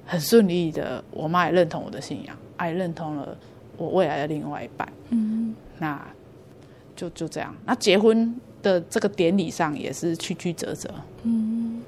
[0.05, 3.35] 很顺利的，我妈也认同我的信仰，也认同了
[3.77, 5.99] 我未来的另外一半，嗯，那
[6.95, 7.51] 就就这样。
[7.65, 10.87] 那结婚的这个典礼上也是曲曲折折，
[11.23, 11.81] 嗯，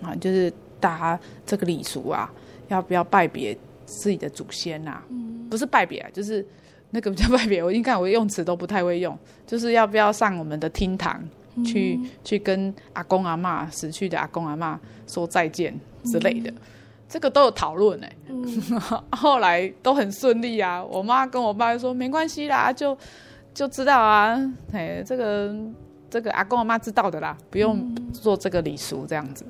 [0.00, 0.50] 啊，就是
[0.80, 2.32] 大家这个礼俗啊，
[2.68, 3.54] 要不要拜别
[3.84, 5.02] 自己的祖先呐？
[5.10, 6.42] 嗯，不是拜别啊，就是
[6.90, 11.22] 那个叫拜别，我应该我用词都不太会用， 就是要不要上我们的厅堂。
[11.64, 15.74] 去去跟阿公阿妈死去的阿公阿妈说再见
[16.04, 16.56] 之类的，嗯、
[17.08, 18.12] 这个都有讨论哎。
[18.28, 18.62] 嗯、
[19.12, 20.84] 后来都很顺利啊。
[20.84, 22.94] 我妈跟我爸说没关系啦，就
[23.54, 24.38] 就知道啊。
[24.70, 25.56] 哎，这个
[26.10, 29.42] 这个阿公阿妈知道的啦，不用做这个礼俗这样子，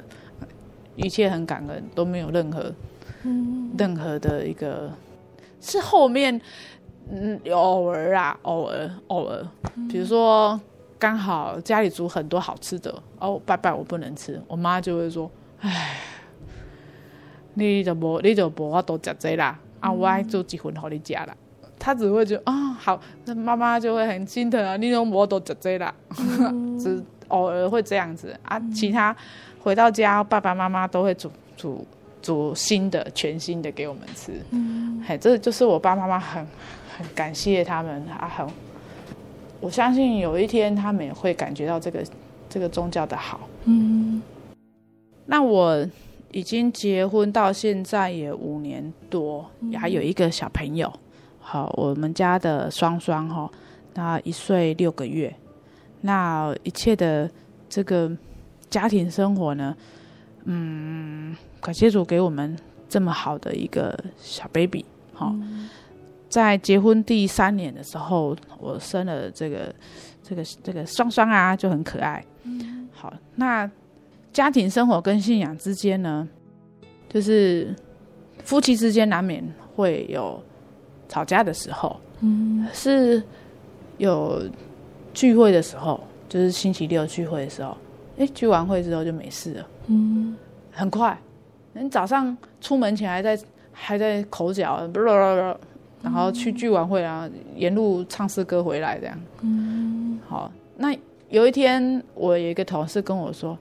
[0.95, 2.73] 一切很感恩，都没有任何、
[3.25, 4.93] 嗯、任何的一个。
[5.59, 6.41] 是后面
[7.11, 9.47] 嗯，偶尔啊，偶尔偶尔，
[9.89, 10.61] 比如说。
[10.99, 15.31] 刚好家里煮很多好吃的哦，拜拜我不能吃，我妈就会说
[15.61, 15.95] ：“唉，
[17.53, 21.37] 你就无你就不我多吃这啦，啊，我爱做几份给你家啦。”
[21.79, 25.95] 他只会觉得啊、哦、好，那妈妈就会很心疼啊，你都无多吃这啦，
[26.81, 28.35] 只偶尔会这样子。
[28.45, 29.15] 啊，其他
[29.61, 31.87] 回到家爸爸妈妈都会煮煮
[32.23, 36.47] 煮新的全新的给我们吃，嗯，嘿，这就是我爸爸妈妈很
[36.97, 38.47] 很感谢他们啊，很。
[39.61, 42.05] 我相信有一天他们也会感觉到这个
[42.49, 43.49] 这个宗教的好。
[43.65, 44.23] 嗯，
[45.25, 45.87] 那我
[46.31, 50.93] 已经结婚到现在也五年多，也还有一个小朋友。
[51.41, 53.51] 好，我们家的双双哈，
[53.95, 55.35] 那一岁六个月。
[56.03, 57.29] 那一切的
[57.69, 58.11] 这个
[58.69, 59.75] 家庭生活呢，
[60.45, 62.57] 嗯，感谢主给我们
[62.89, 64.85] 这么好的一个小 baby。
[65.15, 65.35] 好。
[66.37, 69.75] 在结婚第三年的时候，我生了这个
[70.23, 72.23] 这个这个双双啊，就很可爱。
[72.43, 73.71] 嗯，好，那
[74.35, 76.29] 家庭生活跟信仰之间呢，
[77.09, 77.75] 就是
[78.45, 79.43] 夫妻之间难免
[79.75, 80.39] 会有
[81.09, 81.99] 吵架的时候。
[82.21, 83.23] 嗯，是
[83.97, 84.43] 有
[85.15, 87.75] 聚会的时候，就是星期六聚会的时候，
[88.19, 89.67] 哎，聚完会之后就没事了。
[89.87, 90.37] 嗯，
[90.71, 91.19] 很快，
[91.73, 93.41] 你早上出门前还在
[93.73, 95.57] 还在口角，不不
[96.07, 99.21] 然后去聚完会啊，沿路唱诗歌回来这样。
[99.41, 100.49] 嗯，好。
[100.77, 100.97] 那
[101.31, 103.59] 有一天，我有一个同事跟我说：“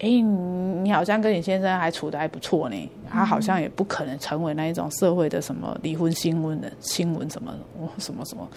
[0.00, 2.90] 哎，你好像跟你先生还处的还不错呢。
[3.10, 7.52] 他好像也不可能成为那一种社会的什么离婚新闻的新闻什么
[7.98, 8.48] 什么什么。”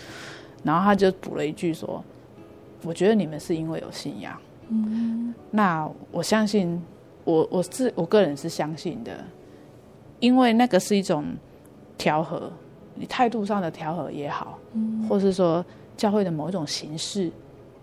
[0.64, 2.02] 然后他就补了一句说
[2.86, 4.34] ：“我觉得你们是因为有信仰。”
[4.70, 6.82] 嗯，那我相信，
[7.26, 9.12] 我我是我个人是相信的，
[10.22, 11.26] 因为那个是一种
[11.98, 12.50] 调和。
[12.98, 15.64] 你态度上的调和也好，嗯，或是说
[15.98, 17.30] 教会的某一种形式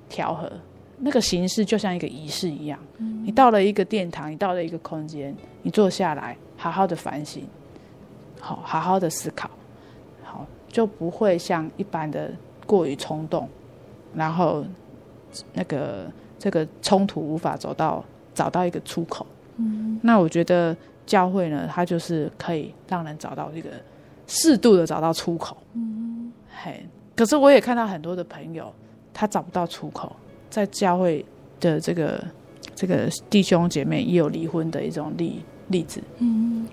[0.08, 0.50] 调和，
[0.96, 2.78] 那个形式就像一个仪式一样。
[2.96, 7.46] 嗯，你到了一个殿堂，你到了一个空间，你坐下来，好好的反省，
[8.40, 9.50] 好，好好的思考，
[10.22, 12.30] 好，就不会像一般的
[12.66, 13.46] 过于冲动，
[14.14, 14.64] 然后
[15.52, 18.02] 那个这个冲突无法走到
[18.32, 19.26] 找到一个出口。
[19.58, 23.68] 嗯，那我觉得教会呢，它就是可以让人找到一个。
[24.26, 28.72] 适度的找到出口，嗯，嘿，可是我也看到很多的朋友，
[29.12, 30.14] 他找不到出口，
[30.48, 31.24] 在教会
[31.60, 32.24] 的这个
[32.74, 36.02] 这个弟兄姐妹也有离婚的一种例例子。
[36.18, 36.66] 嗯，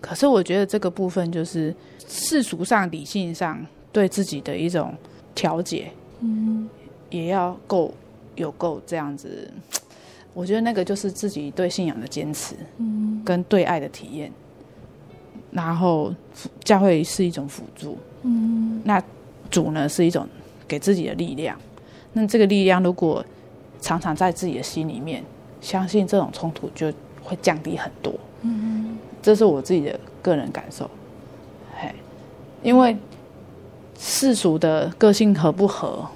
[0.00, 1.74] 可是我觉得这个部分就是
[2.06, 4.94] 世俗上、理性上对自己的一种
[5.34, 5.90] 调节，
[6.20, 6.68] 嗯，
[7.10, 7.92] 也要够
[8.36, 9.50] 有够这样子。
[10.32, 14.32] 我觉得那个就是自己对信仰的坚持，嗯，跟对爱的体验。
[15.50, 16.14] 然后
[16.62, 19.02] 教会是一种辅助，嗯，那
[19.50, 20.26] 主呢是一种
[20.68, 21.58] 给自己的力量。
[22.12, 23.24] 那这个力量如果
[23.80, 25.24] 常常在自己的心里面，
[25.60, 26.92] 相信这种冲突就
[27.22, 28.12] 会降低很多。
[28.42, 30.90] 嗯，这是我自己的个人感受。
[31.78, 31.94] 嘿，
[32.62, 32.96] 因为
[33.98, 36.06] 世俗的个性合不合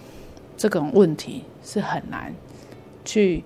[0.56, 2.32] 这种问题是很难
[3.04, 3.42] 去。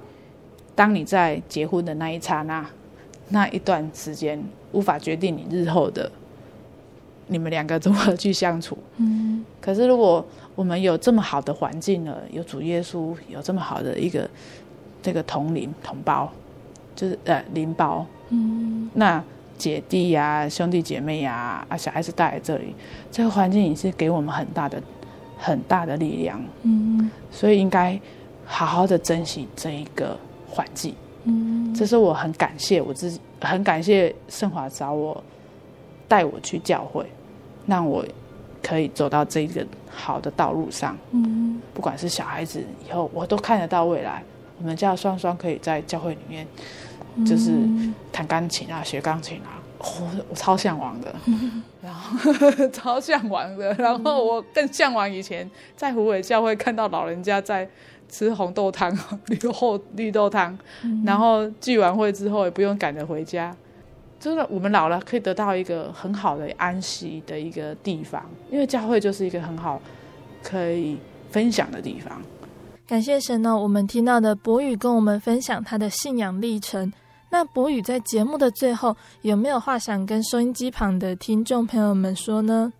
[0.74, 2.64] 当你在结婚的那一刹那，
[3.28, 6.10] 那一段时间无法决定你日后的
[7.26, 8.76] 你们两个如何去相处。
[8.96, 10.24] 嗯，可是如果
[10.54, 14.28] 我们有这么好的环境了，有主耶稣，有这么好的一个
[15.02, 16.30] 这个同龄同胞，
[16.96, 19.22] 就是呃邻胞，嗯，那
[19.56, 22.74] 姐弟呀、啊、兄弟姐妹呀、啊，啊小孩子带来这里，
[23.10, 24.82] 这个环境也是给我们很大的
[25.38, 26.42] 很大的力量。
[26.62, 28.00] 嗯，所以应该
[28.44, 30.16] 好好的珍惜这一个。
[30.50, 35.22] 环境，嗯，这是我很感谢我自己，很感谢圣华找我
[36.06, 37.04] 带我去教会，
[37.66, 38.04] 让我
[38.62, 40.96] 可以走到这个好的道路上。
[41.10, 44.22] 嗯，不管是小孩子以后，我都看得到未来。
[44.58, 46.46] 我们家双双可以在教会里面，
[47.26, 47.52] 就是
[48.10, 52.32] 弹钢琴啊，学钢琴啊，我、哦、我超向往的，嗯、 然后
[52.72, 57.68] 超向往的，然后我更向往以前在湖尾教会看到老人家在。
[58.08, 58.90] 吃红豆汤、
[59.26, 63.54] 绿豆绿豆汤，嗯、然后聚完会之后也不用赶着回家，
[64.18, 69.80] 真的，我们老了可以得到一个很好的安息的一个地方，因为教会就是一个很好
[70.42, 70.96] 可以
[71.30, 72.20] 分享的地方。
[72.86, 76.90] 感谢神呢、哦，我们听到的博宇跟我们分享他的信仰历程。
[77.30, 82.72] 那博宇在节目的最后有没有话想跟收音机旁的听众朋友们说呢？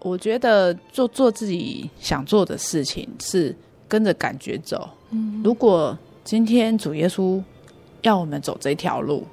[0.00, 3.54] 我觉得做做自己想做的事情是。
[3.90, 4.88] 跟着感觉走。
[5.10, 7.42] 嗯，如果今天主耶稣
[8.02, 9.26] 要我们走这条路，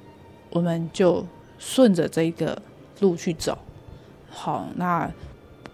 [0.50, 1.24] 我们就
[1.60, 2.60] 顺着这个
[2.98, 3.56] 路去走。
[4.28, 5.08] 好，那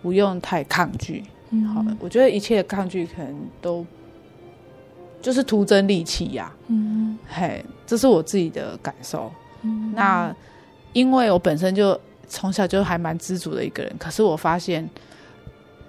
[0.02, 1.24] 不用太抗拒。
[1.48, 3.86] 嗯，好，我觉得一切的抗拒可能都
[5.22, 6.52] 就是徒增力气呀。
[6.66, 9.32] 嗯，嘿，这是我自己的感受。
[9.62, 10.34] 嗯，那
[10.92, 14.86] 因为我本身就从小就还蛮知足的一个人，可是我发现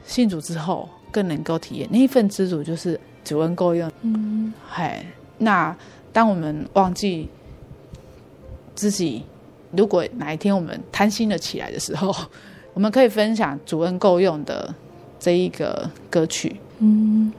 [0.05, 0.87] 信主之后。
[1.16, 3.89] 更能够体验那一份知足，就是主恩够用。
[4.01, 5.05] 嗯，嗨，
[5.38, 5.74] 那
[6.11, 7.30] 当我们忘记
[8.76, 9.24] 自己，
[9.72, 12.13] 如果哪一天我们贪心了起来的时候，
[12.76, 14.76] 我们可以分享主恩够用的
[15.18, 16.57] 这一个歌曲。
[16.80, 17.32] 嗯，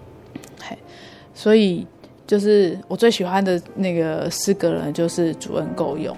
[0.59, 0.79] 嗨，
[1.35, 1.87] 所以
[2.27, 6.17] 就是我最喜欢的那个诗歌呢，就是主恩够用。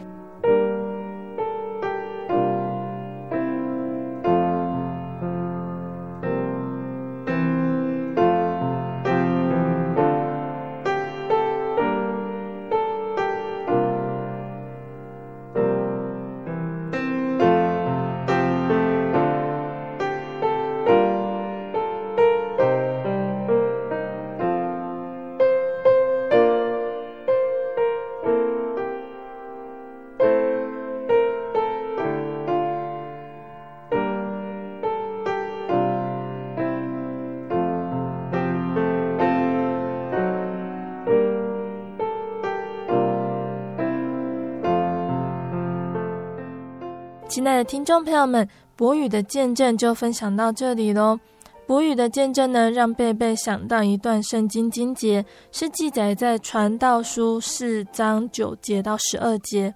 [47.65, 51.19] 听众朋友们，博宇的见证就分享到这里喽。
[51.67, 59.75] 博宇的见证呢，让贝贝想到一段圣经经节，是记载在传道书四章九节到十二节。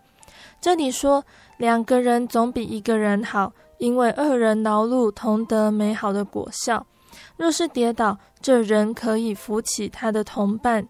[0.61, 1.23] 这里说，
[1.59, 6.87] 两个人总比一个人好，因为二人劳碌同得美好的果效。
[7.37, 10.87] 若是跌倒，这人可以扶起他的同伴。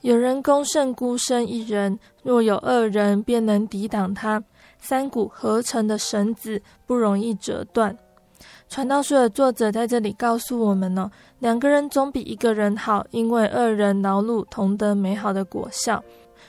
[0.00, 4.42] 有人攻胜孤身一人，若有二人，便能抵挡他。
[4.80, 7.96] 三股合成的绳子不容易折断。
[8.68, 11.10] 传道书的作者在这里告诉我们呢，
[11.40, 16.02] 两个人总比一个人好，因为二人劳碌同得美好的果效。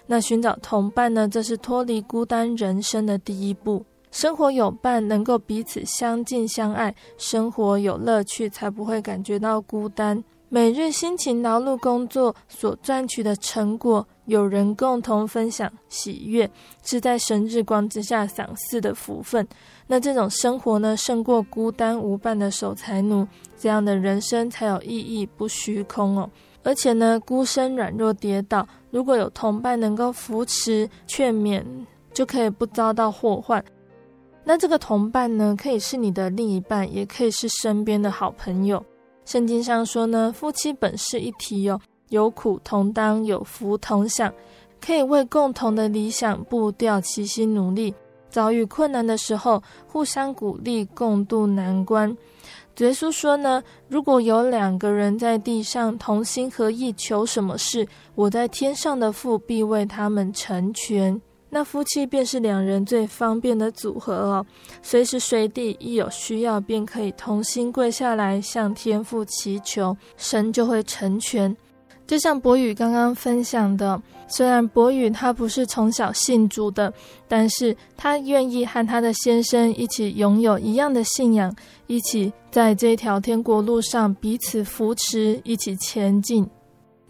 [0.06, 3.86] 那寻找同伴呢，这是脱离孤单人生的第一步。
[4.12, 10.24] 生活有伴，能够彼此相敬相爱，生活有乐趣，才不会感觉到孤单。
[10.54, 16.52] 每日辛勤劳碌工作所赚取的成果，有人共同分享喜悦，
[16.84, 19.48] 是在神日光之下赏赐的福分。
[19.88, 23.26] 那这种生活呢，胜过孤单无伴的守财奴，
[23.58, 26.30] 这样的人生才有意义，不虚空哦。
[26.64, 31.64] 而且呢，孤身软弱跌倒，如果有同伴能够扶持劝勉，
[32.14, 33.64] 就可以不遭到祸患。
[34.44, 38.84] 那这个同伴呢，可以是你的另一半，也可以是身边的好朋友。
[39.32, 41.80] 圣经上说呢，夫妻本是一体哟，
[42.10, 44.30] 有苦同当，有福同享，
[44.86, 47.96] 可以为共同的理想步调齐心努力。
[48.30, 52.10] 遭遇困难的时候，互相鼓励，共度难关。
[52.80, 61.22] 耶稣说呢，如果有两个人在地上同心合意求什么事，我在天上的父必为他们成全。
[61.54, 64.46] 那夫妻便是两人最方便的组合哦，
[64.82, 71.54] 随时随地一有需要，便可以同心跪下来向天父祈求，神就会成全。
[72.08, 76.94] 就像博宇刚刚分享的，虽然博宇他不是从小信主的，
[77.28, 81.54] 但是他愿意和他的先生一起拥有一样的信仰，
[81.88, 86.50] 一起在这条天国路上彼此扶持，一起前进。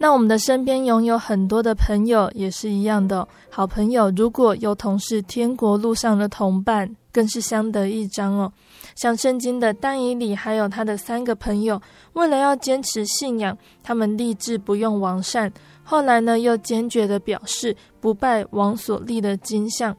[0.02, 8.52] 那我们的身边拥有很多的朋友也是一样的好朋友，如果有同是天国路上的同伴，更是相得益彰哦。
[8.96, 11.80] 像圣经的但以里还有他的三个朋友，
[12.14, 15.52] 为了要坚持信仰，他们立志不用王膳，
[15.84, 19.96] 后来呢又坚决地表示不拜王所立的金像，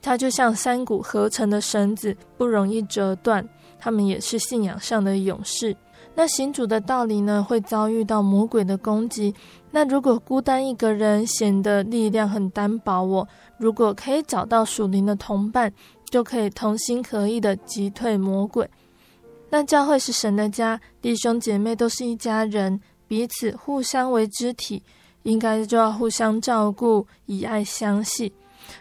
[0.00, 3.46] 他就像三股合成的绳子，不容易折断。
[3.78, 5.76] 他们也是信仰上的勇士。
[6.14, 9.34] 那行主的道理呢，会遭遇到魔鬼的攻击。
[9.70, 13.02] 那如果孤单一个人，显得力量很单薄。
[13.02, 15.72] 我如果可以找到属灵的同伴，
[16.10, 18.68] 就可以同心合意的击退魔鬼。
[19.48, 24.82] 那教会是神的家，弟兄姐妹都是一家人，彼此互相为肢体，
[25.22, 28.30] 应该就要互相照顾，以爱相系。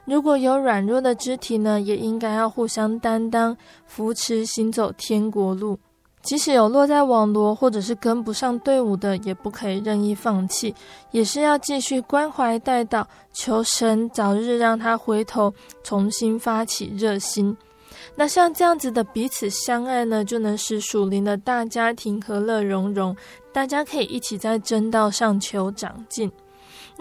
[0.05, 3.55] 如果有软弱的肢体呢，也应该要互相担当，
[3.85, 5.79] 扶持行走天国路。
[6.21, 10.73] 即使有落在网罗或者是跟不上队伍的，也不可以任意放弃，
[11.11, 15.53] 也是要继续关怀带导，求神早日让他回头，
[15.83, 17.57] 重新发起热心。
[18.15, 23.15] 那像这样子的彼此相爱呢，就能使属灵的大家庭和乐融融，
[23.51, 26.31] 大家可以一起在真道上求长进。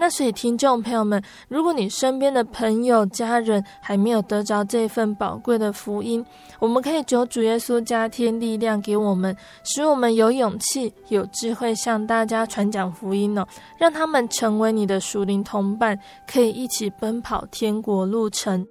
[0.01, 6.25] 那所以，听众朋友们，如果你身边的朋友、家人还没有得着这份宝贵的福音，
[6.57, 13.45] 我们可以求主耶稣加添力量给我们，使我们有勇气、有智慧向大家传讲福音哦，
[13.77, 15.95] 让他们成为你的属灵同伴，
[16.25, 18.65] 可以一起奔跑天国路程。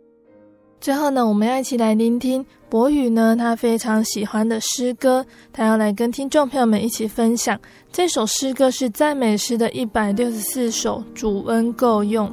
[0.81, 7.61] 最后呢，我们要一起来聆听博宇呢，他非常喜欢的诗歌，他要来跟听众朋友们一起分享。
[7.93, 12.33] 这首诗歌是赞美诗的一百六十四首，主恩够用。